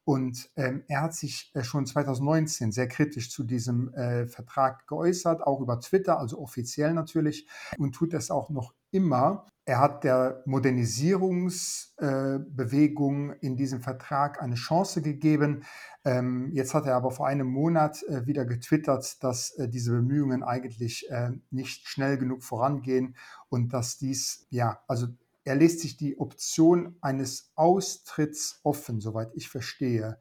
Und 0.08 0.50
ähm, 0.56 0.84
er 0.88 1.02
hat 1.02 1.14
sich 1.14 1.50
äh, 1.52 1.62
schon 1.62 1.84
2019 1.84 2.72
sehr 2.72 2.88
kritisch 2.88 3.30
zu 3.30 3.44
diesem 3.44 3.92
äh, 3.92 4.26
Vertrag 4.26 4.86
geäußert, 4.86 5.42
auch 5.46 5.60
über 5.60 5.80
Twitter, 5.80 6.18
also 6.18 6.38
offiziell 6.38 6.94
natürlich, 6.94 7.46
und 7.76 7.92
tut 7.94 8.14
es 8.14 8.30
auch 8.30 8.48
noch 8.48 8.72
immer. 8.90 9.44
Er 9.68 9.78
hat 9.80 10.02
der 10.02 10.42
Modernisierungsbewegung 10.46 13.32
äh, 13.32 13.36
in 13.42 13.58
diesem 13.58 13.82
Vertrag 13.82 14.40
eine 14.40 14.54
Chance 14.54 15.02
gegeben. 15.02 15.64
Ähm, 16.06 16.48
jetzt 16.54 16.72
hat 16.72 16.86
er 16.86 16.96
aber 16.96 17.10
vor 17.10 17.26
einem 17.26 17.48
Monat 17.48 18.02
äh, 18.04 18.24
wieder 18.24 18.46
getwittert, 18.46 19.22
dass 19.22 19.50
äh, 19.58 19.68
diese 19.68 19.92
Bemühungen 19.92 20.42
eigentlich 20.42 21.06
nicht 21.50 21.86
schnell 21.86 22.16
genug 22.16 22.44
vorangehen 22.44 23.14
und 23.50 23.74
dass 23.74 23.98
dies, 23.98 24.46
ja, 24.48 24.80
also 24.88 25.08
er 25.44 25.54
lässt 25.54 25.80
sich 25.80 25.98
die 25.98 26.18
Option 26.18 26.96
eines 27.02 27.52
Austritts 27.54 28.60
offen, 28.62 29.02
soweit 29.02 29.32
ich 29.34 29.50
verstehe. 29.50 30.18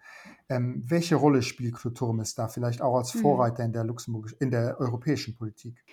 Ähm, 0.50 0.84
welche 0.86 1.16
Rolle 1.16 1.42
spielt 1.42 1.78
Turmes 1.96 2.36
da 2.36 2.50
vielleicht 2.50 2.82
auch 2.82 2.98
als 2.98 3.14
hm. 3.14 3.22
Vorreiter 3.22 3.64
in 3.64 3.72
der 3.72 3.86
Luxemburg 3.86 4.36
in 4.42 4.52
der 4.52 4.78
europäischen 4.78 5.38
Politik? 5.38 5.86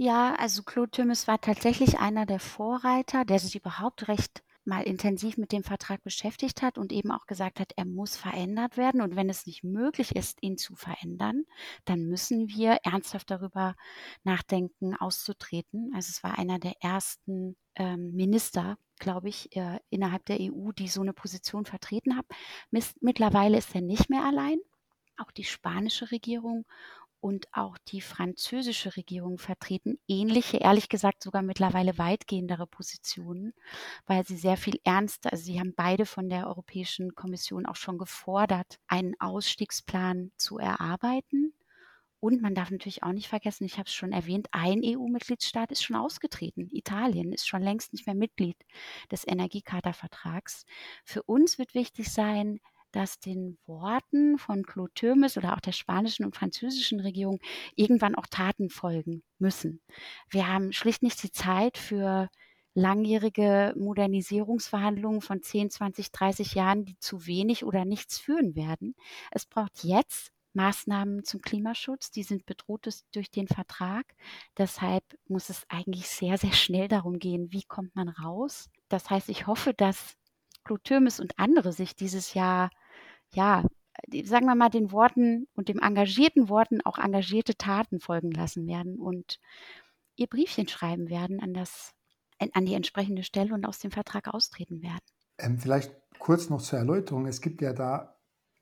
Ja, 0.00 0.36
also 0.36 0.62
Claude 0.62 0.92
Tümmes 0.92 1.26
war 1.26 1.40
tatsächlich 1.40 1.98
einer 1.98 2.24
der 2.24 2.38
Vorreiter, 2.38 3.24
der 3.24 3.40
sich 3.40 3.56
überhaupt 3.56 4.06
recht 4.06 4.44
mal 4.64 4.82
intensiv 4.82 5.38
mit 5.38 5.50
dem 5.50 5.64
Vertrag 5.64 6.04
beschäftigt 6.04 6.62
hat 6.62 6.78
und 6.78 6.92
eben 6.92 7.10
auch 7.10 7.26
gesagt 7.26 7.58
hat, 7.58 7.72
er 7.76 7.84
muss 7.84 8.16
verändert 8.16 8.76
werden. 8.76 9.00
Und 9.00 9.16
wenn 9.16 9.28
es 9.28 9.44
nicht 9.44 9.64
möglich 9.64 10.14
ist, 10.14 10.40
ihn 10.40 10.56
zu 10.56 10.76
verändern, 10.76 11.42
dann 11.84 12.04
müssen 12.04 12.48
wir 12.48 12.78
ernsthaft 12.84 13.28
darüber 13.30 13.74
nachdenken, 14.22 14.94
auszutreten. 14.94 15.90
Also 15.96 16.10
es 16.10 16.22
war 16.22 16.38
einer 16.38 16.60
der 16.60 16.74
ersten 16.80 17.56
ähm, 17.74 18.12
Minister, 18.14 18.78
glaube 19.00 19.28
ich, 19.28 19.56
äh, 19.56 19.80
innerhalb 19.90 20.24
der 20.26 20.38
EU, 20.40 20.70
die 20.70 20.86
so 20.86 21.00
eine 21.00 21.12
Position 21.12 21.64
vertreten 21.64 22.16
haben. 22.16 22.28
Mittlerweile 23.00 23.58
ist 23.58 23.74
er 23.74 23.80
nicht 23.80 24.10
mehr 24.10 24.24
allein. 24.24 24.58
Auch 25.16 25.32
die 25.32 25.44
spanische 25.44 26.12
Regierung 26.12 26.66
und 27.20 27.46
auch 27.52 27.78
die 27.88 28.00
französische 28.00 28.96
Regierung 28.96 29.38
vertreten 29.38 29.98
ähnliche, 30.06 30.58
ehrlich 30.58 30.88
gesagt 30.88 31.22
sogar 31.22 31.42
mittlerweile 31.42 31.98
weitgehendere 31.98 32.66
Positionen, 32.66 33.54
weil 34.06 34.24
sie 34.26 34.36
sehr 34.36 34.56
viel 34.56 34.80
ernster, 34.84 35.32
also 35.32 35.44
sie 35.44 35.58
haben 35.58 35.74
beide 35.74 36.06
von 36.06 36.28
der 36.28 36.46
Europäischen 36.46 37.14
Kommission 37.14 37.66
auch 37.66 37.76
schon 37.76 37.98
gefordert, 37.98 38.78
einen 38.86 39.18
Ausstiegsplan 39.20 40.30
zu 40.36 40.58
erarbeiten. 40.58 41.52
Und 42.20 42.42
man 42.42 42.54
darf 42.54 42.70
natürlich 42.70 43.04
auch 43.04 43.12
nicht 43.12 43.28
vergessen, 43.28 43.64
ich 43.64 43.78
habe 43.78 43.86
es 43.86 43.94
schon 43.94 44.10
erwähnt, 44.12 44.48
ein 44.50 44.82
EU-Mitgliedstaat 44.84 45.70
ist 45.70 45.84
schon 45.84 45.94
ausgetreten. 45.94 46.68
Italien 46.72 47.32
ist 47.32 47.46
schon 47.46 47.62
längst 47.62 47.92
nicht 47.92 48.06
mehr 48.06 48.16
Mitglied 48.16 48.56
des 49.12 49.24
Energiecharta-Vertrags. 49.24 50.66
Für 51.04 51.22
uns 51.22 51.58
wird 51.58 51.74
wichtig 51.74 52.12
sein, 52.12 52.60
dass 52.98 53.20
den 53.20 53.56
Worten 53.66 54.38
von 54.38 54.64
Claude 54.64 54.92
Türmes 54.92 55.36
oder 55.36 55.54
auch 55.54 55.60
der 55.60 55.70
spanischen 55.70 56.24
und 56.24 56.34
französischen 56.34 56.98
Regierung 56.98 57.38
irgendwann 57.76 58.16
auch 58.16 58.26
Taten 58.26 58.70
folgen 58.70 59.22
müssen. 59.38 59.80
Wir 60.28 60.48
haben 60.48 60.72
schlicht 60.72 61.04
nicht 61.04 61.22
die 61.22 61.30
Zeit 61.30 61.78
für 61.78 62.28
langjährige 62.74 63.72
Modernisierungsverhandlungen 63.76 65.20
von 65.20 65.40
10, 65.40 65.70
20, 65.70 66.10
30 66.10 66.54
Jahren, 66.54 66.86
die 66.86 66.98
zu 66.98 67.24
wenig 67.26 67.64
oder 67.64 67.84
nichts 67.84 68.18
führen 68.18 68.56
werden. 68.56 68.96
Es 69.30 69.46
braucht 69.46 69.84
jetzt 69.84 70.32
Maßnahmen 70.54 71.22
zum 71.22 71.40
Klimaschutz, 71.40 72.10
die 72.10 72.24
sind 72.24 72.46
bedroht 72.46 72.88
durch 73.12 73.30
den 73.30 73.46
Vertrag. 73.46 74.12
Deshalb 74.56 75.04
muss 75.28 75.50
es 75.50 75.62
eigentlich 75.68 76.08
sehr, 76.08 76.36
sehr 76.36 76.52
schnell 76.52 76.88
darum 76.88 77.20
gehen, 77.20 77.52
wie 77.52 77.62
kommt 77.62 77.94
man 77.94 78.08
raus. 78.08 78.68
Das 78.88 79.08
heißt, 79.08 79.28
ich 79.28 79.46
hoffe, 79.46 79.72
dass 79.72 80.16
Claude 80.64 80.82
Türmes 80.82 81.20
und 81.20 81.38
andere 81.38 81.72
sich 81.72 81.94
dieses 81.94 82.34
Jahr, 82.34 82.70
ja, 83.34 83.64
sagen 84.24 84.46
wir 84.46 84.54
mal, 84.54 84.70
den 84.70 84.92
Worten 84.92 85.46
und 85.54 85.68
dem 85.68 85.78
engagierten 85.80 86.48
Worten 86.48 86.80
auch 86.82 86.98
engagierte 86.98 87.56
Taten 87.56 88.00
folgen 88.00 88.30
lassen 88.30 88.66
werden 88.66 88.98
und 88.98 89.38
ihr 90.16 90.26
Briefchen 90.26 90.68
schreiben 90.68 91.08
werden 91.08 91.40
an 91.40 91.54
das, 91.54 91.92
an 92.52 92.64
die 92.64 92.74
entsprechende 92.74 93.22
Stelle 93.22 93.54
und 93.54 93.66
aus 93.66 93.78
dem 93.78 93.90
Vertrag 93.90 94.28
austreten 94.28 94.82
werden. 94.82 95.04
Ähm, 95.38 95.58
vielleicht 95.58 95.94
kurz 96.18 96.50
noch 96.50 96.60
zur 96.60 96.78
Erläuterung. 96.78 97.26
Es 97.26 97.40
gibt 97.40 97.62
ja 97.62 97.72
da 97.72 98.16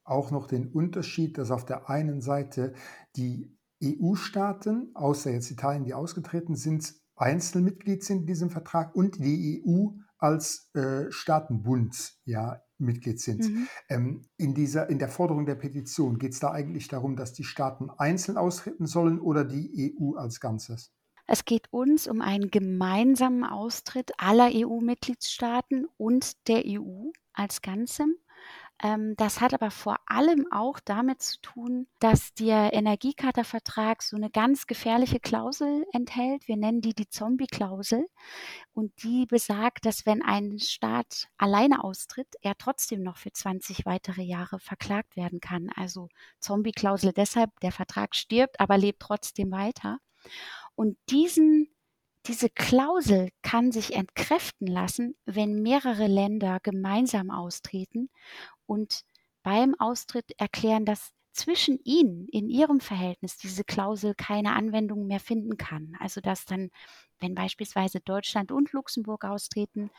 auch 0.05 0.31
noch 0.31 0.47
den 0.47 0.69
Unterschied, 0.69 1.39
dass 1.39 1.51
auf 1.51 1.65
der 1.65 1.91
einen 1.91 2.21
Seite 2.21 2.75
die 3.17 3.57
EU-Staaten, 3.83 4.91
außer 4.95 5.33
jetzt 5.33 5.51
Italien, 5.51 5.85
die 5.85 5.95
ausgetreten 5.95 6.55
sind, 6.55 6.95
Einzelmitglied 7.17 8.05
sind 8.05 8.21
in 8.21 8.27
diesem 8.27 8.51
Vertrag 8.51 8.95
und 8.95 9.17
die 9.19 9.65
EU 9.65 9.89
als 10.19 10.71
äh, 10.75 11.11
Staatenbund 11.11 12.15
ja, 12.25 12.63
Mitglied 12.79 13.21
sind. 13.21 13.51
Mhm. 13.51 13.69
Ähm, 13.89 14.23
in, 14.37 14.55
dieser, 14.55 14.89
in 14.89 14.99
der 14.99 15.09
Forderung 15.09 15.47
der 15.47 15.55
Petition 15.55 16.19
geht 16.19 16.33
es 16.33 16.41
da 16.41 16.53
eigentlich 16.53 16.89
darum, 16.89 17.17
dass 17.17 17.33
die 17.33 17.45
Staaten 17.45 17.91
einzeln 17.91 18.37
austreten 18.37 18.87
sollen 18.87 19.21
oder 19.21 19.45
die 19.45 19.95
EU 19.99 20.17
als 20.17 20.41
Ganzes? 20.41 20.93
Es 21.27 21.45
geht 21.45 21.73
uns 21.73 22.07
um 22.07 22.21
einen 22.21 22.51
gemeinsamen 22.51 23.45
Austritt 23.45 24.13
aller 24.19 24.51
EU-Mitgliedstaaten 24.53 25.87
und 25.97 26.49
der 26.49 26.63
EU 26.67 27.11
als 27.33 27.63
Ganzem. 27.63 28.15
Ähm, 28.83 29.15
das 29.17 29.41
hat 29.41 29.55
aber 29.55 29.71
vor 29.71 29.97
allem 30.07 30.47
auch 30.51 30.81
damit 30.81 31.23
zu 31.23 31.41
tun, 31.41 31.87
dass 31.99 32.35
der 32.35 32.75
Energiecharta-Vertrag 32.75 34.03
so 34.03 34.17
eine 34.17 34.31
ganz 34.31 34.67
gefährliche 34.67 35.19
Klausel 35.19 35.87
enthält. 35.93 36.47
Wir 36.47 36.57
nennen 36.57 36.83
die 36.83 36.95
die 36.95 37.09
Zombie-Klausel. 37.09 38.07
Und 38.75 38.93
die 39.03 39.27
besagt, 39.27 39.87
dass 39.87 40.05
wenn 40.05 40.23
ein 40.23 40.59
Staat 40.59 41.29
alleine 41.39 41.85
austritt, 41.85 42.29
er 42.43 42.57
trotzdem 42.59 43.03
noch 43.03 43.17
für 43.17 43.33
20 43.33 43.87
weitere 43.87 44.23
Jahre 44.23 44.59
verklagt 44.59 45.17
werden 45.17 45.41
kann. 45.41 45.71
Also 45.75 46.09
Zombie-Klausel 46.41 47.13
deshalb, 47.13 47.59
der 47.61 47.73
Vertrag 47.73 48.15
stirbt, 48.15 48.61
aber 48.61 48.77
lebt 48.77 49.01
trotzdem 49.01 49.51
weiter. 49.53 49.99
Und 50.75 50.99
diesen 51.09 51.69
diese 52.27 52.51
Klausel 52.51 53.31
kann 53.43 53.71
sich 53.71 53.95
entkräften 53.95 54.67
lassen, 54.67 55.15
wenn 55.27 55.63
mehrere 55.63 56.09
Länder 56.09 56.59
gemeinsam 56.61 57.31
austreten 57.31 58.11
und 58.67 59.03
beim 59.43 59.75
Austritt 59.79 60.33
erklären, 60.39 60.85
dass 60.85 61.13
zwischen 61.37 61.79
ihnen 61.85 62.27
in 62.29 62.49
ihrem 62.49 62.81
Verhältnis 62.81 63.37
diese 63.37 63.63
Klausel 63.63 64.15
keine 64.15 64.55
Anwendung 64.55 65.07
mehr 65.07 65.21
finden 65.21 65.57
kann. 65.59 65.95
Also 66.01 66.21
dass 66.21 66.47
dann, 66.47 66.71
wenn 67.21 67.35
beispielsweise 67.35 68.01
Deutschland 68.01 68.51
und 68.51 68.73
Luxemburg 68.73 69.25
austreten, 69.25 69.91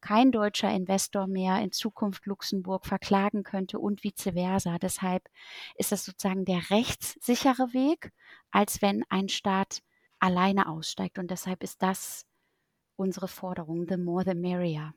kein 0.00 0.32
deutscher 0.32 0.70
Investor 0.70 1.28
mehr 1.28 1.60
in 1.60 1.72
Zukunft 1.72 2.26
Luxemburg 2.26 2.86
verklagen 2.86 3.44
könnte 3.44 3.78
und 3.78 4.02
vice 4.02 4.32
versa. 4.34 4.78
Deshalb 4.78 5.28
ist 5.76 5.92
das 5.92 6.04
sozusagen 6.04 6.44
der 6.44 6.70
rechtssichere 6.70 7.72
Weg, 7.72 8.12
als 8.50 8.82
wenn 8.82 9.04
ein 9.08 9.28
Staat 9.28 9.82
alleine 10.18 10.68
aussteigt. 10.68 11.18
Und 11.18 11.30
deshalb 11.30 11.62
ist 11.62 11.82
das 11.82 12.26
unsere 12.96 13.28
Forderung, 13.28 13.86
the 13.88 13.96
more 13.96 14.24
the 14.24 14.34
merrier. 14.34 14.92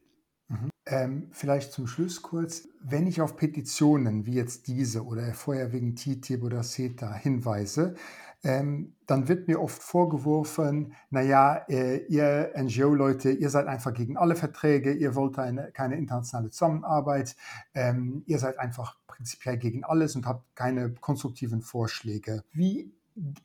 Mhm. 0.54 0.70
Ähm, 0.86 1.28
vielleicht 1.32 1.72
zum 1.72 1.88
Schluss 1.88 2.22
kurz, 2.22 2.68
wenn 2.82 3.08
ich 3.08 3.22
auf 3.22 3.38
Petitionen 3.38 4.26
wie 4.26 4.34
jetzt 4.34 4.68
diese 4.68 5.06
oder 5.06 5.34
vorher 5.34 5.72
wegen 5.72 5.96
TTIP 5.96 6.44
oder 6.44 6.62
CETA 6.62 7.14
hinweise, 7.14 7.96
ähm, 8.44 8.94
dann 9.08 9.30
wird 9.30 9.48
mir 9.48 9.62
oft 9.62 9.82
vorgeworfen, 9.82 10.94
naja, 11.10 11.64
äh, 11.70 12.06
ihr 12.08 12.52
NGO-Leute, 12.58 13.32
ihr 13.32 13.50
seid 13.50 13.68
einfach 13.68 13.94
gegen 13.94 14.18
alle 14.18 14.36
Verträge, 14.36 14.92
ihr 14.92 15.16
wollt 15.16 15.40
eine, 15.40 15.72
keine 15.72 15.96
internationale 15.96 16.50
Zusammenarbeit, 16.50 17.38
ähm, 17.74 18.24
ihr 18.26 18.40
seid 18.40 18.60
einfach 18.60 18.98
prinzipiell 19.08 19.58
gegen 19.58 19.86
alles 19.86 20.18
und 20.18 20.26
habt 20.26 20.44
keine 20.56 20.92
konstruktiven 20.92 21.62
Vorschläge. 21.62 22.44
Wie 22.52 22.92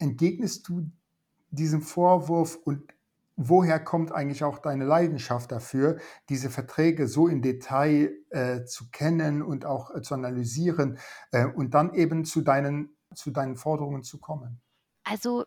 entgegnest 0.01 0.69
du 0.69 0.91
diesem 1.51 1.83
Vorwurf 1.83 2.59
und 2.65 2.83
woher 3.39 3.79
kommt 3.79 4.13
eigentlich 4.13 4.43
auch 4.43 4.59
deine 4.59 4.85
Leidenschaft 4.85 5.53
dafür, 5.53 5.99
diese 6.29 6.51
Verträge 6.51 7.07
so 7.07 7.29
im 7.29 7.41
Detail 7.41 8.13
äh, 8.31 8.65
zu 8.65 8.91
kennen 8.91 9.43
und 9.43 9.65
auch 9.65 9.95
äh, 9.95 10.03
zu 10.03 10.15
analysieren 10.15 10.99
äh, 11.31 11.47
und 11.47 11.73
dann 11.73 11.95
eben 11.95 12.25
zu 12.25 12.43
deinen, 12.43 12.97
zu 13.15 13.31
deinen 13.31 13.57
Forderungen 13.57 14.03
zu 14.03 14.19
kommen? 14.19 14.61
Also 15.05 15.45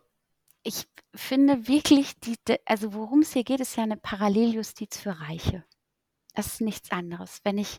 ich 0.64 0.88
finde 1.14 1.68
wirklich, 1.68 2.18
die, 2.20 2.36
also 2.64 2.94
worum 2.94 3.20
es 3.20 3.34
hier 3.34 3.44
geht, 3.44 3.60
ist 3.60 3.76
ja 3.76 3.82
eine 3.82 3.98
Paralleljustiz 3.98 4.96
für 4.96 5.20
Reiche. 5.20 5.64
Das 6.34 6.46
ist 6.46 6.60
nichts 6.62 6.90
anderes. 6.92 7.40
Wenn 7.44 7.58
ich 7.58 7.78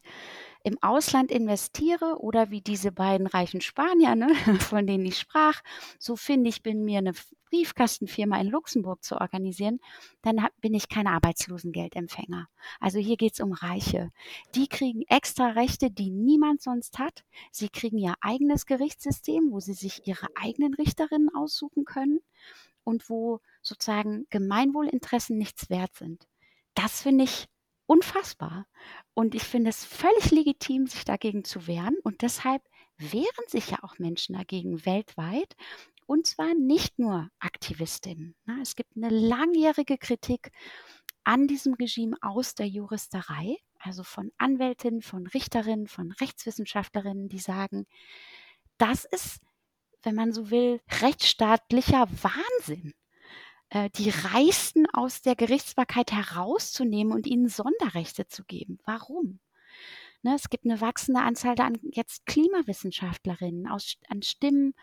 im 0.64 0.82
Ausland 0.82 1.30
investiere 1.30 2.18
oder 2.20 2.50
wie 2.50 2.62
diese 2.62 2.92
beiden 2.92 3.28
reichen 3.28 3.62
Spanier, 3.62 4.16
ne, 4.16 4.34
von 4.62 4.88
denen 4.88 5.06
ich 5.06 5.20
sprach, 5.20 5.62
so 6.00 6.16
finde 6.16 6.50
ich, 6.50 6.64
bin 6.64 6.86
mir 6.86 7.00
eine 7.00 7.14
Briefkastenfirma 7.50 8.40
in 8.40 8.48
Luxemburg 8.48 9.04
zu 9.04 9.20
organisieren, 9.20 9.80
dann 10.24 10.42
hab, 10.42 10.60
bin 10.62 10.74
ich 10.74 10.90
kein 10.90 11.06
Arbeitslosengeldempfänger. 11.06 12.48
Also 12.80 12.98
hier 12.98 13.18
geht 13.18 13.34
es 13.34 13.42
um 13.42 13.52
Reiche. 13.52 14.12
Die 14.56 14.68
kriegen 14.68 15.04
extra 15.08 15.50
Rechte, 15.50 15.92
die 15.92 16.10
niemand 16.10 16.64
sonst 16.64 16.98
hat. 16.98 17.24
Sie 17.52 17.70
kriegen 17.70 18.00
ihr 18.00 18.16
eigenes 18.22 18.66
Gerichtssystem, 18.66 19.52
wo 19.52 19.60
sie 19.60 19.74
sich 19.74 20.08
ihre 20.08 20.28
eigenen 20.34 20.74
Richterinnen 20.74 21.30
aussuchen 21.36 21.86
können 21.86 22.22
und 22.84 23.10
wo 23.10 23.40
sozusagen 23.62 24.26
Gemeinwohlinteressen 24.30 25.38
nichts 25.38 25.70
wert 25.70 25.94
sind. 25.94 26.28
Das 26.74 27.04
finde 27.04 27.26
ich 27.26 27.48
unfassbar. 27.86 28.66
Und 29.14 29.36
ich 29.36 29.44
finde 29.44 29.70
es 29.70 29.86
völlig 29.86 30.32
legitim, 30.32 30.88
sich 30.88 31.06
dagegen 31.06 31.44
zu 31.44 31.68
wehren. 31.68 31.96
Und 32.04 32.22
deshalb 32.22 32.64
wehren 32.98 33.48
sich 33.48 33.72
ja 33.72 33.78
auch 33.82 34.00
Menschen 34.00 34.36
dagegen 34.36 34.86
weltweit. 34.86 35.56
Und 36.06 36.28
zwar 36.28 36.54
nicht 36.54 37.00
nur 37.00 37.30
Aktivistinnen. 37.40 38.36
Ne? 38.46 38.60
Es 38.62 38.76
gibt 38.76 38.96
eine 38.96 39.10
langjährige 39.10 39.98
Kritik 39.98 40.52
an 41.24 41.48
diesem 41.48 41.74
Regime 41.76 42.18
aus 42.22 42.56
der 42.56 42.68
Juristerei, 42.68 43.58
also 43.80 44.04
von 44.04 44.32
Anwältinnen, 44.38 45.02
von 45.02 45.26
Richterinnen, 45.28 45.88
von 45.88 46.12
Rechtswissenschaftlerinnen, 46.12 47.30
die 47.30 47.40
sagen, 47.40 47.86
das 48.78 49.06
ist, 49.06 49.40
wenn 50.02 50.16
man 50.16 50.34
so 50.34 50.50
will, 50.50 50.82
rechtsstaatlicher 51.02 52.08
Wahnsinn 52.22 52.94
äh, 53.74 53.90
die 53.96 54.12
Reichsten 54.12 54.86
aus 54.94 55.24
der 55.24 55.36
Gerichtsbarkeit 55.36 56.12
herauszunehmen 56.12 57.12
und 57.12 57.26
ihnen 57.26 57.50
Sonderrechte 57.50 58.28
zu 58.28 58.44
geben. 58.44 58.78
Warum? 58.86 59.40
Ne, 60.22 60.36
es 60.36 60.50
gibt 60.50 60.66
eine 60.66 60.80
wachsende 60.80 61.22
Anzahl 61.22 61.60
an 61.60 61.80
jetzt 61.82 62.28
Klimawissenschaftlerinnen, 62.28 63.68
aus, 63.68 63.96
an 64.10 64.22
Stimmen 64.22 64.76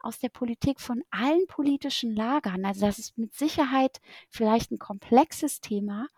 aus 0.00 0.18
der 0.18 0.30
Politik 0.30 0.80
von 0.80 1.04
allen 1.10 1.46
politischen 1.46 2.16
Lagern. 2.16 2.64
Also 2.64 2.86
das 2.86 2.98
ist 2.98 3.18
mit 3.18 3.34
Sicherheit 3.34 4.00
vielleicht 4.30 4.70
ein 4.70 4.78
komplexes 4.78 5.60
Thema, 5.60 6.08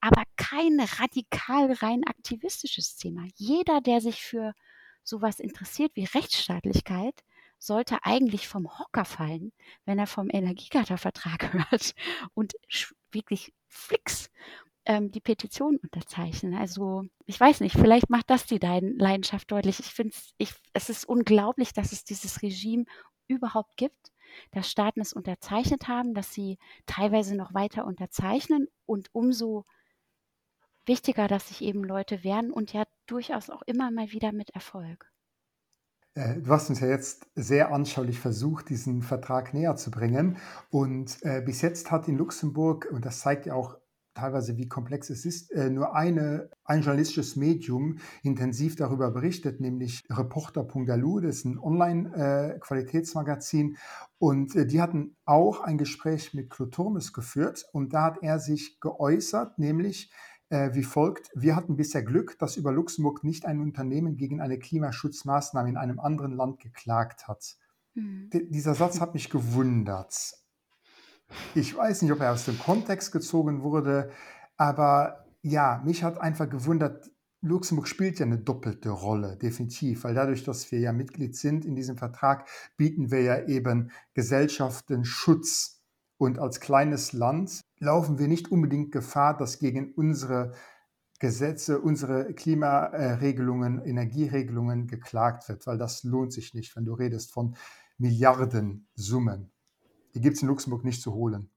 aber 0.00 0.22
kein 0.36 0.80
radikal 0.80 1.70
rein 1.70 2.02
aktivistisches 2.04 2.96
Thema. 2.96 3.26
Jeder, 3.36 3.82
der 3.82 4.00
sich 4.00 4.22
für 4.22 4.54
sowas 5.02 5.38
interessiert 5.38 5.92
wie 5.94 6.04
Rechtsstaatlichkeit, 6.04 7.22
sollte 7.64 8.04
eigentlich 8.04 8.48
vom 8.48 8.78
Hocker 8.78 9.04
fallen, 9.04 9.52
wenn 9.84 9.98
er 9.98 10.06
vom 10.06 10.28
Energiegattervertrag 10.30 11.52
hört 11.70 11.94
und 12.34 12.54
wirklich 13.10 13.54
flix 13.68 14.30
ähm, 14.84 15.10
die 15.10 15.20
Petition 15.20 15.76
unterzeichnen. 15.76 16.54
Also 16.54 17.04
ich 17.26 17.38
weiß 17.40 17.60
nicht, 17.60 17.76
vielleicht 17.76 18.10
macht 18.10 18.30
das 18.30 18.46
die 18.46 18.58
Leidenschaft 18.58 19.50
deutlich. 19.50 19.80
Ich 19.80 19.86
finde 19.86 20.14
es, 20.38 20.60
es 20.72 20.90
ist 20.90 21.04
unglaublich, 21.06 21.72
dass 21.72 21.92
es 21.92 22.04
dieses 22.04 22.42
Regime 22.42 22.84
überhaupt 23.26 23.76
gibt, 23.76 24.12
dass 24.50 24.70
Staaten 24.70 25.00
es 25.00 25.12
unterzeichnet 25.12 25.88
haben, 25.88 26.14
dass 26.14 26.32
sie 26.32 26.58
teilweise 26.86 27.36
noch 27.36 27.54
weiter 27.54 27.86
unterzeichnen 27.86 28.68
und 28.84 29.08
umso 29.12 29.64
wichtiger, 30.86 31.28
dass 31.28 31.48
sich 31.48 31.62
eben 31.62 31.82
Leute 31.82 32.24
wehren 32.24 32.50
und 32.52 32.74
ja 32.74 32.84
durchaus 33.06 33.48
auch 33.48 33.62
immer 33.62 33.90
mal 33.90 34.12
wieder 34.12 34.32
mit 34.32 34.50
Erfolg. 34.50 35.13
Äh, 36.14 36.40
du 36.40 36.50
hast 36.50 36.70
uns 36.70 36.80
ja 36.80 36.88
jetzt 36.88 37.26
sehr 37.34 37.72
anschaulich 37.72 38.18
versucht, 38.20 38.70
diesen 38.70 39.02
Vertrag 39.02 39.52
näher 39.52 39.76
zu 39.76 39.90
bringen. 39.90 40.38
Und 40.70 41.18
äh, 41.22 41.42
bis 41.44 41.60
jetzt 41.62 41.90
hat 41.90 42.06
in 42.08 42.16
Luxemburg, 42.16 42.88
und 42.92 43.04
das 43.04 43.18
zeigt 43.20 43.46
ja 43.46 43.54
auch 43.54 43.76
teilweise, 44.14 44.56
wie 44.56 44.68
komplex 44.68 45.10
es 45.10 45.26
ist, 45.26 45.50
äh, 45.50 45.70
nur 45.70 45.96
eine, 45.96 46.50
ein 46.64 46.82
journalistisches 46.82 47.34
Medium 47.34 47.98
intensiv 48.22 48.76
darüber 48.76 49.10
berichtet, 49.10 49.60
nämlich 49.60 50.04
Reporter.alu, 50.08 51.18
das 51.18 51.38
ist 51.38 51.46
ein 51.46 51.58
Online-Qualitätsmagazin. 51.58 53.76
Und 54.18 54.54
die 54.54 54.80
hatten 54.80 55.16
auch 55.24 55.62
ein 55.62 55.78
Gespräch 55.78 56.32
mit 56.32 56.48
Cloturmes 56.48 57.12
geführt 57.12 57.66
und 57.72 57.92
da 57.92 58.04
hat 58.04 58.22
er 58.22 58.38
sich 58.38 58.78
geäußert, 58.78 59.58
nämlich 59.58 60.12
äh, 60.54 60.72
wie 60.74 60.84
folgt. 60.84 61.30
Wir 61.34 61.56
hatten 61.56 61.76
bisher 61.76 62.04
Glück, 62.04 62.38
dass 62.38 62.56
über 62.56 62.70
Luxemburg 62.70 63.24
nicht 63.24 63.44
ein 63.44 63.60
Unternehmen 63.60 64.16
gegen 64.16 64.40
eine 64.40 64.58
Klimaschutzmaßnahme 64.58 65.68
in 65.68 65.76
einem 65.76 65.98
anderen 65.98 66.32
Land 66.32 66.60
geklagt 66.60 67.26
hat. 67.26 67.56
Mhm. 67.94 68.30
Dieser 68.50 68.74
Satz 68.74 69.00
hat 69.00 69.14
mich 69.14 69.30
gewundert. 69.30 70.34
Ich 71.56 71.76
weiß 71.76 72.02
nicht, 72.02 72.12
ob 72.12 72.20
er 72.20 72.32
aus 72.32 72.44
dem 72.44 72.58
Kontext 72.58 73.10
gezogen 73.10 73.62
wurde, 73.62 74.10
aber 74.56 75.26
ja, 75.42 75.82
mich 75.84 76.04
hat 76.04 76.20
einfach 76.20 76.48
gewundert, 76.48 77.10
Luxemburg 77.40 77.88
spielt 77.88 78.20
ja 78.20 78.26
eine 78.26 78.38
doppelte 78.38 78.90
Rolle, 78.90 79.36
definitiv, 79.36 80.04
weil 80.04 80.14
dadurch, 80.14 80.44
dass 80.44 80.70
wir 80.70 80.78
ja 80.78 80.92
Mitglied 80.92 81.36
sind 81.36 81.64
in 81.64 81.74
diesem 81.74 81.98
Vertrag, 81.98 82.48
bieten 82.76 83.10
wir 83.10 83.22
ja 83.22 83.44
eben 83.46 83.90
Gesellschaften 84.14 85.04
Schutz. 85.04 85.73
Und 86.24 86.38
als 86.38 86.58
kleines 86.58 87.12
Land 87.12 87.60
laufen 87.80 88.18
wir 88.18 88.28
nicht 88.28 88.50
unbedingt 88.50 88.92
Gefahr, 88.92 89.36
dass 89.36 89.58
gegen 89.58 89.92
unsere 89.92 90.54
Gesetze, 91.18 91.82
unsere 91.82 92.32
Klimaregelungen, 92.32 93.84
Energieregelungen 93.84 94.86
geklagt 94.86 95.46
wird, 95.50 95.66
weil 95.66 95.76
das 95.76 96.02
lohnt 96.02 96.32
sich 96.32 96.54
nicht, 96.54 96.74
wenn 96.76 96.86
du 96.86 96.94
redest 96.94 97.30
von 97.30 97.56
Milliardensummen. 97.98 99.52
Die 100.14 100.22
gibt 100.22 100.36
es 100.36 100.42
in 100.42 100.48
Luxemburg 100.48 100.82
nicht 100.82 101.02
zu 101.02 101.12
holen. 101.12 101.50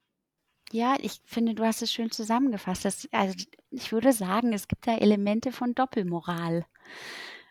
Ja, 0.74 0.98
ich 1.00 1.22
finde, 1.24 1.56
du 1.56 1.64
hast 1.64 1.82
es 1.82 1.94
schön 1.94 2.12
zusammengefasst. 2.12 2.84
Das, 2.84 3.08
also 3.14 3.36
ich 3.70 3.94
würde 3.94 4.12
sagen, 4.12 4.52
es 4.52 4.68
gibt 4.68 4.86
da 4.86 4.98
Elemente 4.98 5.54
von 5.54 5.76
Doppelmoral. 5.76 6.66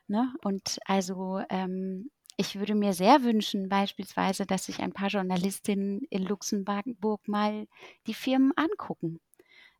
Ne? 0.06 0.34
Und 0.44 0.80
also 0.84 1.40
ähm, 1.48 2.10
ich 2.36 2.58
würde 2.58 2.74
mir 2.74 2.92
sehr 2.92 3.22
wünschen, 3.22 3.68
beispielsweise, 3.68 4.46
dass 4.46 4.66
sich 4.66 4.80
ein 4.80 4.92
paar 4.92 5.08
Journalistinnen 5.08 6.02
in 6.10 6.22
Luxemburg 6.22 7.28
mal 7.28 7.66
die 8.06 8.14
Firmen 8.14 8.52
angucken. 8.56 9.20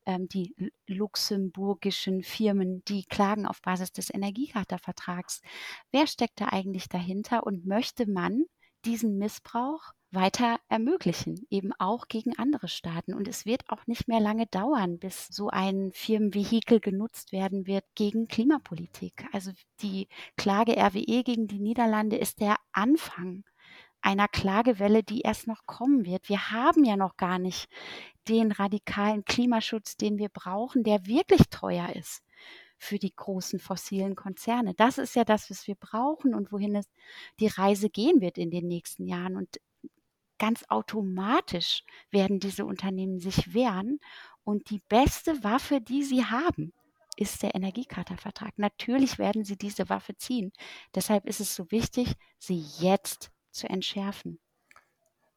Ähm, 0.07 0.29
die 0.29 0.55
luxemburgischen 0.87 2.23
Firmen, 2.23 2.83
die 2.87 3.05
klagen 3.05 3.47
auf 3.47 3.61
Basis 3.61 3.93
des 3.93 4.13
Energiecharta-Vertrags. 4.13 5.43
Wer 5.91 6.07
steckt 6.07 6.41
da 6.41 6.47
eigentlich 6.47 6.89
dahinter 6.89 7.45
und 7.45 7.67
möchte 7.67 8.09
man 8.09 8.45
diesen 8.85 9.19
Missbrauch 9.19 9.93
weiter 10.11 10.59
ermöglichen, 10.69 11.47
eben 11.51 11.73
auch 11.79 12.09
gegen 12.09 12.39
andere 12.39 12.69
Staaten. 12.69 13.15
Und 13.15 13.29
es 13.29 13.45
wird 13.47 13.69
auch 13.69 13.87
nicht 13.87 14.09
mehr 14.09 14.21
lange 14.21 14.47
dauern, 14.47 14.99
bis 14.99 15.29
so 15.29 15.49
ein 15.49 15.91
Firmenvehikel 15.93 16.81
genutzt 16.81 17.33
werden 17.33 17.67
wird 17.67 17.85
gegen 17.95 18.29
Klimapolitik. 18.29 19.27
Also 19.33 19.53
die 19.81 20.09
Klage 20.37 20.77
RWE 20.77 21.23
gegen 21.23 21.49
die 21.49 21.61
Niederlande 21.61 22.17
ist 22.17 22.41
der 22.41 22.57
Anfang 22.73 23.45
einer 24.01 24.29
Klagewelle, 24.29 25.03
die 25.03 25.23
erst 25.23 25.49
noch 25.49 25.67
kommen 25.67 26.05
wird. 26.05 26.29
Wir 26.29 26.51
haben 26.53 26.85
ja 26.85 26.97
noch 26.97 27.17
gar 27.17 27.39
nicht 27.39 27.69
den 28.29 28.53
radikalen 28.53 29.25
Klimaschutz, 29.25 29.97
den 29.97 30.19
wir 30.19 30.29
brauchen, 30.29 30.85
der 30.85 31.07
wirklich 31.07 31.43
teuer 31.51 31.95
ist 31.95 32.23
für 32.79 32.99
die 32.99 33.15
großen 33.15 33.59
fossilen 33.59 34.15
Konzerne. 34.15 34.75
Das 34.75 34.99
ist 34.99 35.17
ja 35.17 35.25
das, 35.25 35.51
was 35.51 35.67
wir 35.67 35.75
brauchen 35.77 36.35
und 36.35 36.53
wohin 36.53 36.77
es 36.77 36.87
die 37.41 37.47
Reise 37.47 37.89
gehen 37.89 38.21
wird 38.21 38.39
in 38.39 38.51
den 38.51 38.69
nächsten 38.69 39.07
Jahren. 39.07 39.37
Und 39.37 39.61
ganz 40.39 40.65
automatisch 40.69 41.85
werden 42.11 42.41
diese 42.41 42.65
Unternehmen 42.65 43.19
sich 43.21 43.55
wehren. 43.55 44.01
Und 44.45 44.71
die 44.71 44.83
beste 44.89 45.43
Waffe, 45.43 45.81
die 45.81 46.03
sie 46.03 46.25
haben, 46.25 46.73
ist 47.17 47.43
der 47.43 47.55
Energiecharta-Vertrag. 47.55 48.59
Natürlich 48.59 49.19
werden 49.19 49.45
sie 49.45 49.57
diese 49.57 49.89
Waffe 49.89 50.17
ziehen. 50.17 50.53
Deshalb 50.95 51.27
ist 51.27 51.41
es 51.41 51.55
so 51.55 51.71
wichtig, 51.71 52.15
sie 52.39 52.65
jetzt 52.79 53.31
zu 53.51 53.69
entschärfen. 53.69 54.39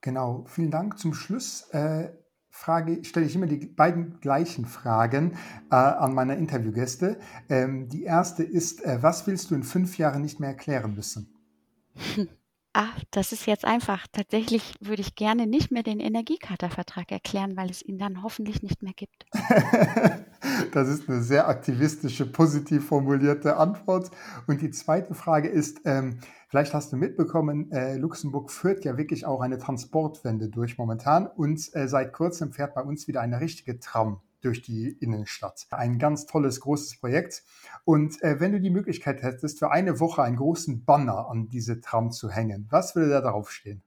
Genau, 0.01 0.45
vielen 0.47 0.71
Dank. 0.71 0.97
Zum 0.99 1.13
Schluss 1.13 1.69
äh, 1.71 2.11
frage, 2.49 3.03
stelle 3.03 3.25
ich 3.25 3.35
immer 3.35 3.47
die 3.47 3.65
beiden 3.65 4.19
gleichen 4.19 4.65
Fragen 4.65 5.37
äh, 5.71 5.75
an 5.75 6.13
meine 6.13 6.35
Interviewgäste. 6.35 7.19
Ähm, 7.49 7.87
die 7.89 8.03
erste 8.03 8.43
ist, 8.43 8.83
äh, 8.83 9.01
was 9.01 9.27
willst 9.27 9.51
du 9.51 9.55
in 9.55 9.63
fünf 9.63 9.97
Jahren 9.97 10.21
nicht 10.21 10.39
mehr 10.39 10.49
erklären 10.49 10.95
müssen? 10.95 11.33
Ah, 12.81 12.93
das 13.11 13.33
ist 13.33 13.45
jetzt 13.45 13.65
einfach. 13.65 14.07
Tatsächlich 14.09 14.73
würde 14.79 15.01
ich 15.01 15.15
gerne 15.15 15.47
nicht 15.47 15.69
mehr 15.69 15.83
den 15.83 15.99
Energiecharta-Vertrag 15.99 17.11
erklären, 17.11 17.57
weil 17.57 17.69
es 17.69 17.81
ihn 17.81 17.97
dann 17.97 18.23
hoffentlich 18.23 18.63
nicht 18.63 18.81
mehr 18.81 18.93
gibt. 18.93 19.25
das 20.71 20.87
ist 20.87 21.09
eine 21.09 21.21
sehr 21.21 21.49
aktivistische, 21.49 22.25
positiv 22.25 22.87
formulierte 22.87 23.57
Antwort. 23.57 24.11
Und 24.47 24.61
die 24.61 24.71
zweite 24.71 25.13
Frage 25.13 25.49
ist, 25.49 25.81
ähm, 25.83 26.19
vielleicht 26.47 26.73
hast 26.73 26.93
du 26.93 26.95
mitbekommen, 26.95 27.69
äh, 27.73 27.97
Luxemburg 27.97 28.49
führt 28.49 28.85
ja 28.85 28.95
wirklich 28.95 29.25
auch 29.25 29.41
eine 29.41 29.57
Transportwende 29.57 30.47
durch 30.47 30.77
momentan 30.77 31.27
und 31.27 31.59
äh, 31.75 31.89
seit 31.89 32.13
kurzem 32.13 32.53
fährt 32.53 32.75
bei 32.75 32.81
uns 32.81 33.09
wieder 33.09 33.19
eine 33.19 33.41
richtige 33.41 33.81
Tram 33.81 34.21
durch 34.41 34.61
die 34.61 34.89
Innenstadt. 34.89 35.67
Ein 35.71 35.99
ganz 35.99 36.25
tolles, 36.25 36.59
großes 36.61 36.99
Projekt. 36.99 37.43
Und 37.85 38.21
äh, 38.21 38.39
wenn 38.39 38.51
du 38.51 38.59
die 38.59 38.69
Möglichkeit 38.69 39.21
hättest, 39.21 39.59
für 39.59 39.71
eine 39.71 39.99
Woche 39.99 40.23
einen 40.23 40.37
großen 40.37 40.85
Banner 40.85 41.29
an 41.29 41.49
diese 41.49 41.81
Tram 41.81 42.11
zu 42.11 42.29
hängen, 42.29 42.67
was 42.69 42.95
würde 42.95 43.09
da 43.09 43.21
darauf 43.21 43.51
stehen? 43.51 43.83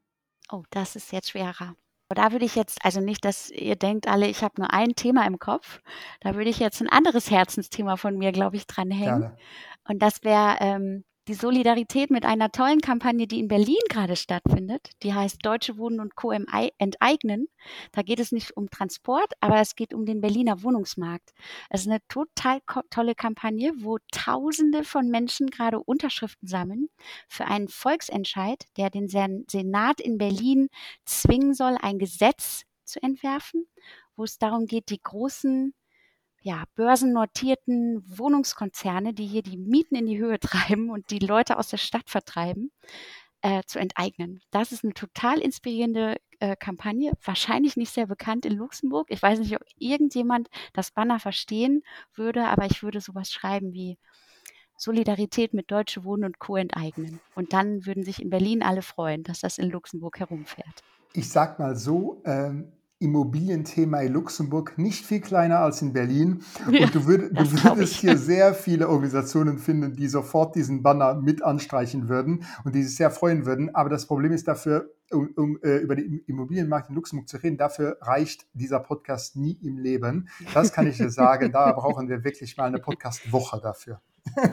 Oh, 0.50 0.62
das 0.70 0.96
ist 0.96 1.12
jetzt 1.12 1.30
schwerer. 1.30 1.74
Da 2.08 2.32
würde 2.32 2.44
ich 2.44 2.56
jetzt, 2.56 2.84
also 2.84 3.00
nicht, 3.00 3.24
dass 3.24 3.50
ihr 3.50 3.76
denkt 3.76 4.06
alle, 4.06 4.26
ich 4.26 4.42
habe 4.42 4.60
nur 4.60 4.72
ein 4.72 4.94
Thema 4.94 5.26
im 5.26 5.38
Kopf. 5.38 5.80
Da 6.20 6.34
würde 6.34 6.50
ich 6.50 6.58
jetzt 6.58 6.82
ein 6.82 6.88
anderes 6.88 7.30
Herzensthema 7.30 7.96
von 7.96 8.18
mir, 8.18 8.32
glaube 8.32 8.56
ich, 8.56 8.66
dranhängen. 8.66 9.20
Gerne. 9.20 9.36
Und 9.88 10.02
das 10.02 10.22
wäre 10.22 10.58
ähm, 10.60 11.04
die 11.28 11.34
Solidarität 11.34 12.10
mit 12.10 12.24
einer 12.24 12.50
tollen 12.50 12.80
Kampagne, 12.80 13.26
die 13.26 13.38
in 13.38 13.46
Berlin 13.46 13.78
gerade 13.88 14.16
stattfindet. 14.16 14.90
Die 15.02 15.14
heißt 15.14 15.38
Deutsche 15.42 15.78
Wohnen 15.78 16.00
und 16.00 16.16
Co. 16.16 16.32
enteignen. 16.32 17.48
Da 17.92 18.02
geht 18.02 18.18
es 18.18 18.32
nicht 18.32 18.56
um 18.56 18.70
Transport, 18.70 19.32
aber 19.40 19.60
es 19.60 19.76
geht 19.76 19.94
um 19.94 20.04
den 20.04 20.20
Berliner 20.20 20.62
Wohnungsmarkt. 20.62 21.30
Es 21.70 21.82
ist 21.82 21.88
eine 21.88 22.00
total 22.08 22.60
tolle 22.90 23.14
Kampagne, 23.14 23.72
wo 23.78 23.98
Tausende 24.10 24.82
von 24.82 25.08
Menschen 25.08 25.48
gerade 25.48 25.78
Unterschriften 25.78 26.48
sammeln 26.48 26.88
für 27.28 27.44
einen 27.44 27.68
Volksentscheid, 27.68 28.64
der 28.76 28.90
den 28.90 29.08
Senat 29.08 30.00
in 30.00 30.18
Berlin 30.18 30.68
zwingen 31.04 31.54
soll, 31.54 31.76
ein 31.80 31.98
Gesetz 31.98 32.62
zu 32.84 33.00
entwerfen, 33.00 33.66
wo 34.16 34.24
es 34.24 34.38
darum 34.38 34.66
geht, 34.66 34.90
die 34.90 35.00
großen 35.00 35.72
ja, 36.42 36.64
börsennotierten 36.74 38.02
Wohnungskonzerne, 38.06 39.14
die 39.14 39.26
hier 39.26 39.42
die 39.42 39.56
Mieten 39.56 39.94
in 39.94 40.06
die 40.06 40.18
Höhe 40.18 40.38
treiben 40.40 40.90
und 40.90 41.10
die 41.10 41.20
Leute 41.20 41.58
aus 41.58 41.68
der 41.68 41.76
Stadt 41.78 42.10
vertreiben, 42.10 42.70
äh, 43.42 43.62
zu 43.66 43.78
enteignen. 43.78 44.40
Das 44.50 44.72
ist 44.72 44.84
eine 44.84 44.94
total 44.94 45.38
inspirierende 45.38 46.16
äh, 46.40 46.56
Kampagne, 46.56 47.12
wahrscheinlich 47.24 47.76
nicht 47.76 47.92
sehr 47.92 48.06
bekannt 48.06 48.44
in 48.44 48.56
Luxemburg. 48.56 49.08
Ich 49.10 49.22
weiß 49.22 49.38
nicht, 49.38 49.54
ob 49.54 49.62
irgendjemand 49.78 50.48
das 50.72 50.90
Banner 50.90 51.20
verstehen 51.20 51.82
würde, 52.14 52.44
aber 52.46 52.66
ich 52.66 52.82
würde 52.82 53.00
sowas 53.00 53.30
schreiben 53.30 53.72
wie 53.72 53.98
Solidarität 54.76 55.54
mit 55.54 55.70
Deutsche 55.70 56.02
Wohnen 56.02 56.24
und 56.24 56.40
Co. 56.40 56.56
enteignen. 56.56 57.20
Und 57.36 57.52
dann 57.52 57.86
würden 57.86 58.02
sich 58.02 58.20
in 58.20 58.30
Berlin 58.30 58.64
alle 58.64 58.82
freuen, 58.82 59.22
dass 59.22 59.40
das 59.40 59.58
in 59.58 59.70
Luxemburg 59.70 60.18
herumfährt. 60.18 60.82
Ich 61.12 61.28
sag 61.28 61.58
mal 61.60 61.76
so, 61.76 62.20
ähm, 62.24 62.72
Immobilienthema 63.02 64.00
in 64.00 64.12
Luxemburg 64.12 64.78
nicht 64.78 65.04
viel 65.04 65.20
kleiner 65.20 65.58
als 65.58 65.82
in 65.82 65.92
Berlin. 65.92 66.42
Und 66.66 66.94
du, 66.94 67.06
würd, 67.06 67.36
du 67.36 67.52
würdest 67.64 67.94
hier 67.94 68.16
sehr 68.16 68.54
viele 68.54 68.88
Organisationen 68.88 69.58
finden, 69.58 69.94
die 69.96 70.08
sofort 70.08 70.54
diesen 70.54 70.82
Banner 70.82 71.14
mit 71.14 71.42
anstreichen 71.42 72.08
würden 72.08 72.44
und 72.64 72.74
die 72.74 72.82
sich 72.82 72.96
sehr 72.96 73.10
freuen 73.10 73.44
würden. 73.44 73.74
Aber 73.74 73.90
das 73.90 74.06
Problem 74.06 74.32
ist 74.32 74.46
dafür, 74.48 74.90
um, 75.10 75.30
um 75.36 75.58
äh, 75.62 75.78
über 75.78 75.96
den 75.96 76.22
Immobilienmarkt 76.26 76.88
in 76.88 76.94
Luxemburg 76.94 77.28
zu 77.28 77.36
reden, 77.36 77.56
dafür 77.56 77.98
reicht 78.00 78.46
dieser 78.54 78.80
Podcast 78.80 79.36
nie 79.36 79.58
im 79.62 79.78
Leben. 79.78 80.28
Das 80.54 80.72
kann 80.72 80.86
ich 80.86 80.96
dir 80.96 81.10
sagen. 81.10 81.52
Da 81.52 81.72
brauchen 81.76 82.08
wir 82.08 82.24
wirklich 82.24 82.56
mal 82.56 82.66
eine 82.66 82.78
Podcast-Woche 82.78 83.60
dafür. 83.60 84.00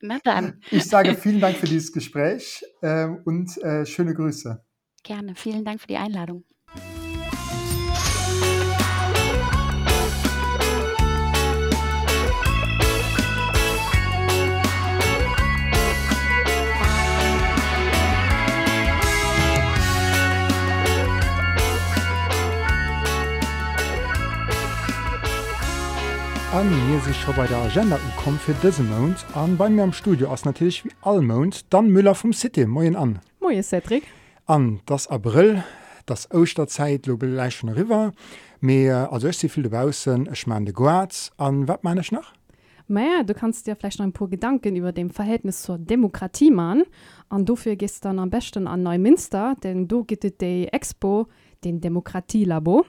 Na 0.00 0.18
dann. 0.22 0.60
Ich 0.70 0.84
sage 0.84 1.14
vielen 1.14 1.40
Dank 1.40 1.56
für 1.56 1.66
dieses 1.66 1.92
Gespräch 1.92 2.64
äh, 2.82 3.06
und 3.06 3.56
äh, 3.62 3.84
schöne 3.86 4.14
Grüße. 4.14 4.62
Gerne. 5.02 5.34
Vielen 5.34 5.64
Dank 5.64 5.80
für 5.80 5.86
die 5.86 5.96
Einladung. 5.96 6.44
An 26.58 27.00
sich 27.02 27.16
schon 27.20 27.36
bei 27.36 27.46
der 27.46 27.58
Agenda 27.58 28.00
kommen 28.16 28.36
für 28.36 28.52
diesen 28.54 28.90
Monat 28.90 29.24
an 29.36 29.56
bei 29.56 29.68
mir 29.68 29.84
am 29.84 29.92
Studio 29.92 30.28
als 30.28 30.44
natürlich 30.44 30.84
wie 30.84 30.90
Allmond 31.02 31.72
dann 31.72 31.88
Müller 31.88 32.16
vom 32.16 32.32
City. 32.32 32.66
Moin 32.66 32.96
an. 32.96 33.20
Moin 33.38 33.62
Cedric. 33.62 34.02
An 34.46 34.80
das 34.84 35.06
April 35.06 35.62
das 36.06 36.28
Osterzeit 36.32 37.04
Globation 37.04 37.70
River. 37.70 38.12
Mehr 38.60 39.12
also 39.12 39.28
ist 39.28 39.38
sie 39.38 39.48
viel 39.48 39.62
draußen. 39.62 40.28
Ich 40.32 40.48
meine 40.48 40.72
Guards. 40.72 41.30
An 41.36 41.68
was 41.68 41.78
meine 41.82 42.00
ich 42.00 42.10
noch? 42.10 42.32
Naja, 42.88 43.22
du 43.22 43.34
kannst 43.34 43.68
dir 43.68 43.76
vielleicht 43.76 44.00
noch 44.00 44.06
ein 44.06 44.12
paar 44.12 44.26
Gedanken 44.26 44.74
über 44.74 44.90
dem 44.90 45.10
Verhältnis 45.10 45.62
zur 45.62 45.78
Demokratie 45.78 46.50
machen. 46.50 46.82
Und 47.28 47.48
dafür 47.48 47.76
gehst 47.76 48.04
du 48.04 48.08
dann 48.08 48.18
am 48.18 48.30
besten 48.30 48.66
an 48.66 48.82
Neumünster, 48.82 49.54
denn 49.62 49.86
du 49.86 50.02
gibt 50.02 50.24
die 50.40 50.66
Expo, 50.66 51.28
den 51.62 51.80
Demokratielabo. 51.80 52.84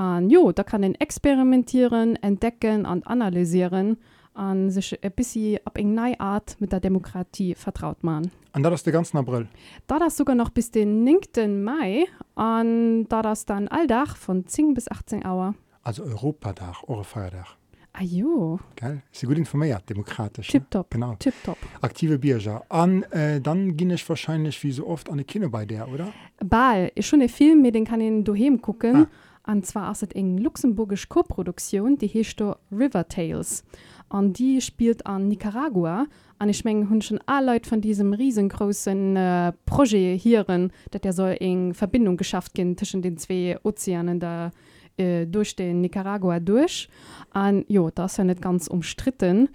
Und 0.00 0.30
jo, 0.30 0.50
da 0.50 0.64
kann 0.64 0.80
den 0.80 0.94
experimentieren, 0.94 2.16
entdecken 2.16 2.86
und 2.86 3.06
analysieren 3.06 3.98
und 4.32 4.70
sich 4.70 4.98
ein 5.04 5.12
bisschen 5.12 5.58
ab 5.66 5.76
in 5.76 5.94
neue 5.94 6.18
Art 6.18 6.56
mit 6.58 6.72
der 6.72 6.80
Demokratie 6.80 7.54
vertraut 7.54 8.02
machen. 8.02 8.30
Und 8.54 8.62
das 8.62 8.76
ist 8.76 8.86
der 8.86 8.94
ganze 8.94 9.18
April? 9.18 9.46
Da 9.86 9.98
das 9.98 10.16
sogar 10.16 10.34
noch 10.34 10.48
bis 10.48 10.70
den 10.70 11.04
9. 11.04 11.62
Mai 11.62 12.06
und 12.34 13.08
da 13.10 13.20
das 13.20 13.44
dann 13.44 13.68
alldach 13.68 14.16
von 14.16 14.46
10 14.46 14.72
bis 14.72 14.90
18 14.90 15.26
Uhr. 15.26 15.54
Also 15.82 16.02
Europadach, 16.04 16.82
eure 16.86 17.04
Feiertag. 17.04 17.58
Ah 17.92 18.02
jo. 18.02 18.58
Geil. 18.76 19.02
Sie 19.12 19.26
gut 19.26 19.36
informiert, 19.36 19.82
demokratisch. 19.90 20.48
Tipptopp. 20.48 20.92
Genau. 20.92 21.16
Tipptopp. 21.18 21.58
Aktive 21.82 22.18
Bierger. 22.18 22.64
Und 22.70 23.02
äh, 23.12 23.38
dann 23.38 23.76
ging 23.76 23.90
ich 23.90 24.08
wahrscheinlich 24.08 24.62
wie 24.62 24.72
so 24.72 24.86
oft 24.86 25.08
an 25.08 25.14
eine 25.14 25.24
Kino 25.24 25.50
bei 25.50 25.66
der, 25.66 25.88
oder? 25.88 26.10
Ball. 26.38 26.90
Ist 26.94 27.08
schon 27.08 27.20
ein 27.20 27.28
Film, 27.28 27.60
mit 27.60 27.74
dem 27.74 27.84
kann 27.84 28.00
ich 28.00 28.24
daheim 28.24 28.62
gucken. 28.62 28.96
Ah. 28.96 29.06
Und 29.46 29.66
zwar 29.66 29.90
ist 29.90 30.02
es 30.02 30.14
eine 30.14 30.40
luxemburgische 30.40 31.08
Co-Produktion, 31.08 31.96
die 31.98 32.08
heißt 32.08 32.42
River 32.70 33.08
Tales. 33.08 33.64
Und 34.08 34.38
die 34.38 34.60
spielt 34.60 35.06
an 35.06 35.28
Nicaragua. 35.28 36.06
Und 36.38 36.48
ich 36.48 36.64
meine, 36.64 36.88
hun 36.88 37.00
schon 37.00 37.20
Leute 37.42 37.68
von 37.68 37.80
diesem 37.80 38.12
riesengroßen 38.12 39.16
äh, 39.16 39.52
Projekt 39.66 40.22
hier, 40.22 40.44
dass 40.44 41.00
der 41.00 41.12
soll 41.12 41.36
in 41.40 41.74
Verbindung 41.74 42.16
geschafft 42.16 42.56
werden 42.58 42.76
zwischen 42.76 43.02
den 43.02 43.18
zwei 43.18 43.58
Ozeanen 43.62 44.20
da 44.20 44.50
äh, 44.96 45.26
durch 45.26 45.56
den 45.56 45.80
Nicaragua 45.80 46.40
durch. 46.40 46.88
Und 47.32 47.64
ja, 47.68 47.88
das 47.94 48.12
ist 48.12 48.18
ja 48.18 48.24
nicht 48.24 48.42
ganz 48.42 48.66
umstritten 48.66 49.48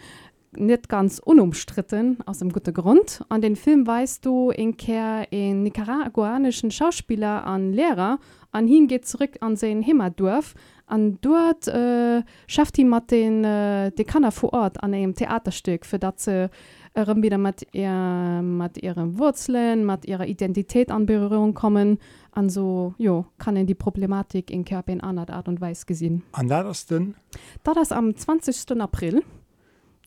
nicht 0.57 0.89
ganz 0.89 1.19
unumstritten 1.19 2.17
aus 2.25 2.39
dem 2.39 2.51
guten 2.51 2.73
Grund. 2.73 3.23
An 3.29 3.41
den 3.41 3.55
Film 3.55 3.85
weißt 3.85 4.25
du 4.25 4.51
in 4.51 4.77
Ker 4.77 5.31
in 5.31 5.63
nicaraguanischen 5.63 6.71
Schauspieler 6.71 7.45
an 7.45 7.73
Lehrer 7.73 8.19
an 8.55 8.69
ihn 8.69 8.87
geht 8.87 9.05
zurück 9.05 9.31
an 9.41 9.57
sein 9.57 9.85
Heimatdorf 9.85 10.53
an 10.87 11.17
dort 11.19 11.67
äh, 11.67 12.23
schafft 12.47 12.77
ihn 12.77 12.89
mit 12.89 13.11
den 13.11 13.43
äh, 13.43 13.91
Dekaner 13.91 14.31
vor 14.31 14.53
Ort 14.53 14.81
an 14.81 14.93
einem 14.93 15.13
Theaterstück 15.13 15.85
für 15.85 15.99
das 15.99 16.23
sie 16.23 16.49
äh, 16.93 17.15
wieder 17.17 17.37
mit, 17.37 17.67
ihr, 17.73 18.41
mit 18.41 18.81
ihren 18.81 19.19
Wurzeln 19.19 19.85
mit 19.85 20.05
ihrer 20.05 20.25
Identität 20.25 20.89
an 20.89 21.05
Berührung 21.05 21.53
kommen 21.53 21.97
an 22.31 22.49
so 22.49 22.93
jo 22.97 23.25
kann 23.37 23.57
in 23.57 23.67
die 23.67 23.75
Problematik 23.75 24.49
in 24.49 24.63
Kerpe 24.63 24.93
in 24.93 25.01
einer 25.01 25.29
Art 25.29 25.49
und 25.49 25.59
Weise 25.59 25.85
gesehen. 25.85 26.23
An 26.31 26.47
da 26.47 26.63
das 26.63 26.85
denn? 26.85 27.15
Da 27.63 27.73
das 27.73 27.91
am 27.91 28.15
20. 28.15 28.79
April 28.79 29.21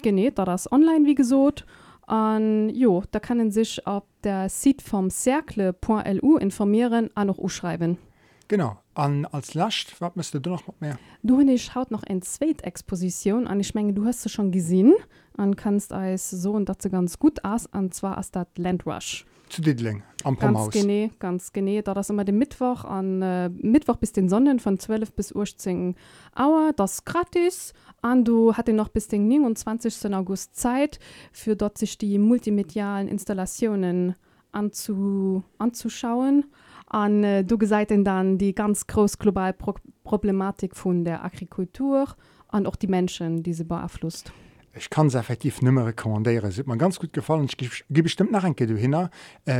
genäht 0.03 0.39
da 0.39 0.45
das 0.45 0.71
online 0.71 1.07
wie 1.07 1.15
gesot. 1.15 1.65
An 2.07 2.71
jo 2.71 3.03
da 3.11 3.21
kann 3.21 3.51
sich 3.51 3.87
auf 3.87 4.05
der 4.25 4.49
Seite 4.49 4.85
vom 4.85 5.11
cercle.lu 5.11 6.37
informieren 6.39 7.11
an 7.15 7.27
noch 7.27 7.39
uschreiben. 7.39 7.99
Genau 8.49 8.79
an 8.95 9.27
als 9.27 9.55
lascht 9.55 10.01
was 10.01 10.17
müsste 10.17 10.41
du 10.41 10.51
noch 10.51 10.81
mehr? 10.81 10.99
Du 11.23 11.41
ich 11.41 11.75
haut 11.75 11.91
noch 11.91 12.03
ein 12.03 12.23
zweitexposition 12.23 13.47
an. 13.47 13.61
Ich 13.61 13.75
menge 13.75 13.93
du 13.93 14.05
hast 14.07 14.25
du 14.25 14.29
schon 14.29 14.53
gesehen 14.53 14.95
an 15.37 15.55
kannst 15.55 15.93
als 15.93 16.31
so 16.31 16.53
und 16.53 16.69
dazu 16.69 16.89
ganz 16.91 17.19
gut 17.19 17.45
aus 17.45 17.73
an 17.73 17.93
zwar 17.93 18.17
als 18.17 18.31
das 18.31 18.47
Landrush 18.57 19.27
zu 19.49 19.63
Didling 19.63 20.03
am 20.25 20.37
ganz 20.37 20.71
gene, 20.71 21.11
ganz 21.19 21.53
gene. 21.53 21.83
Da 21.83 21.95
das 21.95 22.11
immer 22.11 22.25
den 22.25 22.39
Mittwoch 22.39 22.85
an 22.85 23.23
äh, 23.23 23.49
Mittwoch 23.49 23.97
bis 23.97 24.13
den 24.13 24.29
Sonnen 24.29 24.59
von 24.59 24.79
12 24.79 25.13
bis 25.13 25.33
Uhr 25.33 25.45
Auer 26.35 26.73
das 26.75 27.05
gratis. 27.05 27.73
An 28.03 28.25
du 28.25 28.55
hatte 28.55 28.73
noch 28.73 28.89
bis 28.89 29.09
den 29.09 29.29
29. 29.29 30.15
August 30.15 30.57
Zeit 30.57 30.99
für 31.33 31.57
dort 31.57 31.79
sich 31.79 31.99
die 31.99 32.19
multimedialen 32.19 33.09
Installationen 33.09 34.15
anzu, 34.53 35.43
anzuschauen. 35.59 36.45
An 36.87 37.25
äh, 37.25 37.45
du 37.45 37.59
gesagt 37.59 37.91
dann 37.91 38.39
die 38.39 38.55
ganz 38.55 38.87
groß 38.87 39.19
global 39.19 39.53
Pro 39.53 39.75
Problematik 40.05 40.75
von 40.75 41.05
der 41.05 41.23
Agrikultur 41.23 42.07
an 42.49 42.67
auch 42.67 42.77
die 42.77 42.87
Menschen 42.87 43.43
diese 43.43 43.67
beeinflusst 43.67 44.33
ich 44.79 44.91
kann 44.91 45.09
es 45.09 45.15
effektiv 45.15 45.63
nimmer 45.63 45.87
rekommandieren. 45.87 46.51
Sieht 46.51 46.67
man 46.67 46.79
ganz 46.79 46.99
gut 46.99 47.13
gefallen. 47.13 47.45
Ich 47.45 47.57
gebe 47.57 48.03
bestimmt 48.03 48.33
nach 48.33 48.45
einke 48.45 48.67
du 48.67 48.77
hin 48.77 48.95
äh, 48.95 49.09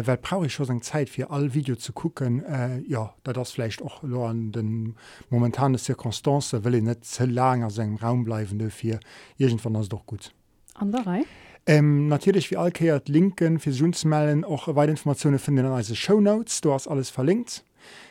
weil 0.05 0.17
brauche 0.17 0.47
ich 0.47 0.55
schon 0.55 0.83
Zeit 0.83 1.11
für 1.11 1.31
all 1.31 1.55
Video 1.55 1.77
zu 1.77 1.93
gucken. 1.93 2.45
Äh, 2.45 2.81
ja 2.87 3.15
da 3.25 3.33
das 3.33 3.51
vielleicht 3.51 3.83
auch 3.83 4.03
nur 4.03 4.29
an 4.29 4.53
den 4.53 4.95
momentane 5.31 5.79
Zirkonstance 5.79 6.65
will 6.65 6.77
ich 6.77 6.83
nicht 6.83 7.05
zu 7.05 7.27
lange 7.27 7.67
aus 7.67 7.75
seinem 7.75 7.97
Raum 7.97 8.25
bleiben 8.25 8.59
dafür. 8.59 9.01
Irgendwann 9.37 9.75
das 9.75 9.89
doch 9.89 10.07
gut. 10.07 10.33
Andere? 10.75 11.25
Ähm, 11.67 12.09
natürlich 12.09 12.51
wie 12.51 12.57
allkehrt 12.57 13.09
linken 13.09 13.59
für 13.59 13.73
Zoomsmellen 13.73 14.45
auch 14.45 14.69
weitere 14.69 14.93
Informationen 14.93 15.39
finden 15.39 15.67
als 15.67 15.95
Show 15.97 16.21
Notes. 16.21 16.63
Du 16.63 16.73
hast 16.73 16.89
alles 16.89 17.11
verlinkt. 17.11 17.65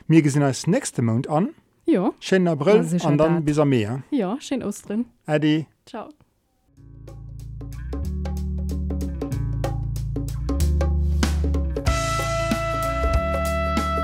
Mir 0.08 0.22
gesehen 0.22 0.43
als 0.43 0.68
nächste 0.68 1.01
Mond 1.01 1.28
an. 1.28 1.49
Ja. 1.86 2.12
Schön 2.20 2.47
April 2.47 2.86
und 3.03 3.18
dann 3.18 3.43
bis 3.45 3.58
am 3.58 3.70
Meer. 3.70 4.03
Ja 4.12 4.38
schön 4.41 4.62
aus 4.62 4.82
drin 4.82 5.05
Adi. 5.26 5.66
Ciao 5.86 6.10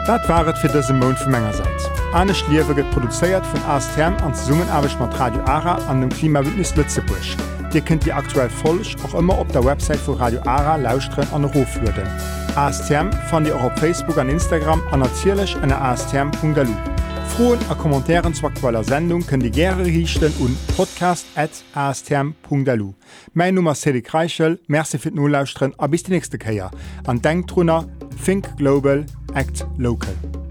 Dat 0.04 0.26
waret 0.28 0.58
fir 0.60 0.68
dëse 0.74 0.92
Mound 0.92 1.16
vum 1.24 1.32
Mengegerseits. 1.32 1.86
Anne 2.12 2.34
Schliewe 2.36 2.74
get 2.76 2.90
produzéiert 2.92 3.46
vun 3.48 3.64
ASTM 3.72 4.18
an 4.26 4.36
Summenarbeg 4.36 4.98
mat 5.00 5.16
Radio 5.20 5.40
Ara 5.48 5.78
an 5.88 6.02
dem 6.02 6.10
Klimawitnis 6.10 6.76
Lützebusch. 6.76 7.38
Dir 7.72 7.82
kennt 7.82 8.06
die 8.06 8.12
aktuell 8.12 8.50
Folch 8.50 8.98
auch 9.06 9.14
immer 9.18 9.40
op 9.40 9.50
der 9.54 9.64
Website 9.64 10.06
vu 10.06 10.12
Radio 10.12 10.42
Ara 10.44 10.76
lausren 10.76 11.26
an 11.32 11.46
Roflöden. 11.46 12.06
ASTM 12.56 13.14
fan 13.30 13.46
Dir 13.46 13.56
op 13.56 13.80
Facebook 13.80 14.18
an 14.18 14.28
Instagram 14.28 14.82
an 14.92 15.04
erzierlech 15.04 15.56
en 15.64 15.72
ASTM.lu. 15.72 16.76
Froen 17.30 17.60
a 17.70 17.74
Kommentaren 17.74 18.34
zu 18.34 18.46
aktueller 18.46 18.84
Sendung 18.84 19.24
kën 19.24 19.40
die 19.40 19.52
Gerre 19.52 19.86
hichten 19.86 20.34
und 20.40 20.58
podcast@astm.lu. 20.76 22.94
Mein 23.34 23.56
Nummer 23.56 23.74
Selig 23.74 24.14
Reichel, 24.14 24.60
Merczi 24.68 25.00
fir 25.00 25.12
Nolauusren 25.12 25.74
a 25.78 25.88
bis 25.88 26.04
die 26.04 26.12
nächste 26.12 26.38
Käier. 26.38 26.72
An 27.08 27.22
Denktrunner 27.22 27.88
Think 28.18 28.56
Global, 28.58 29.06
Act 29.36 29.64
Local. 29.78 30.43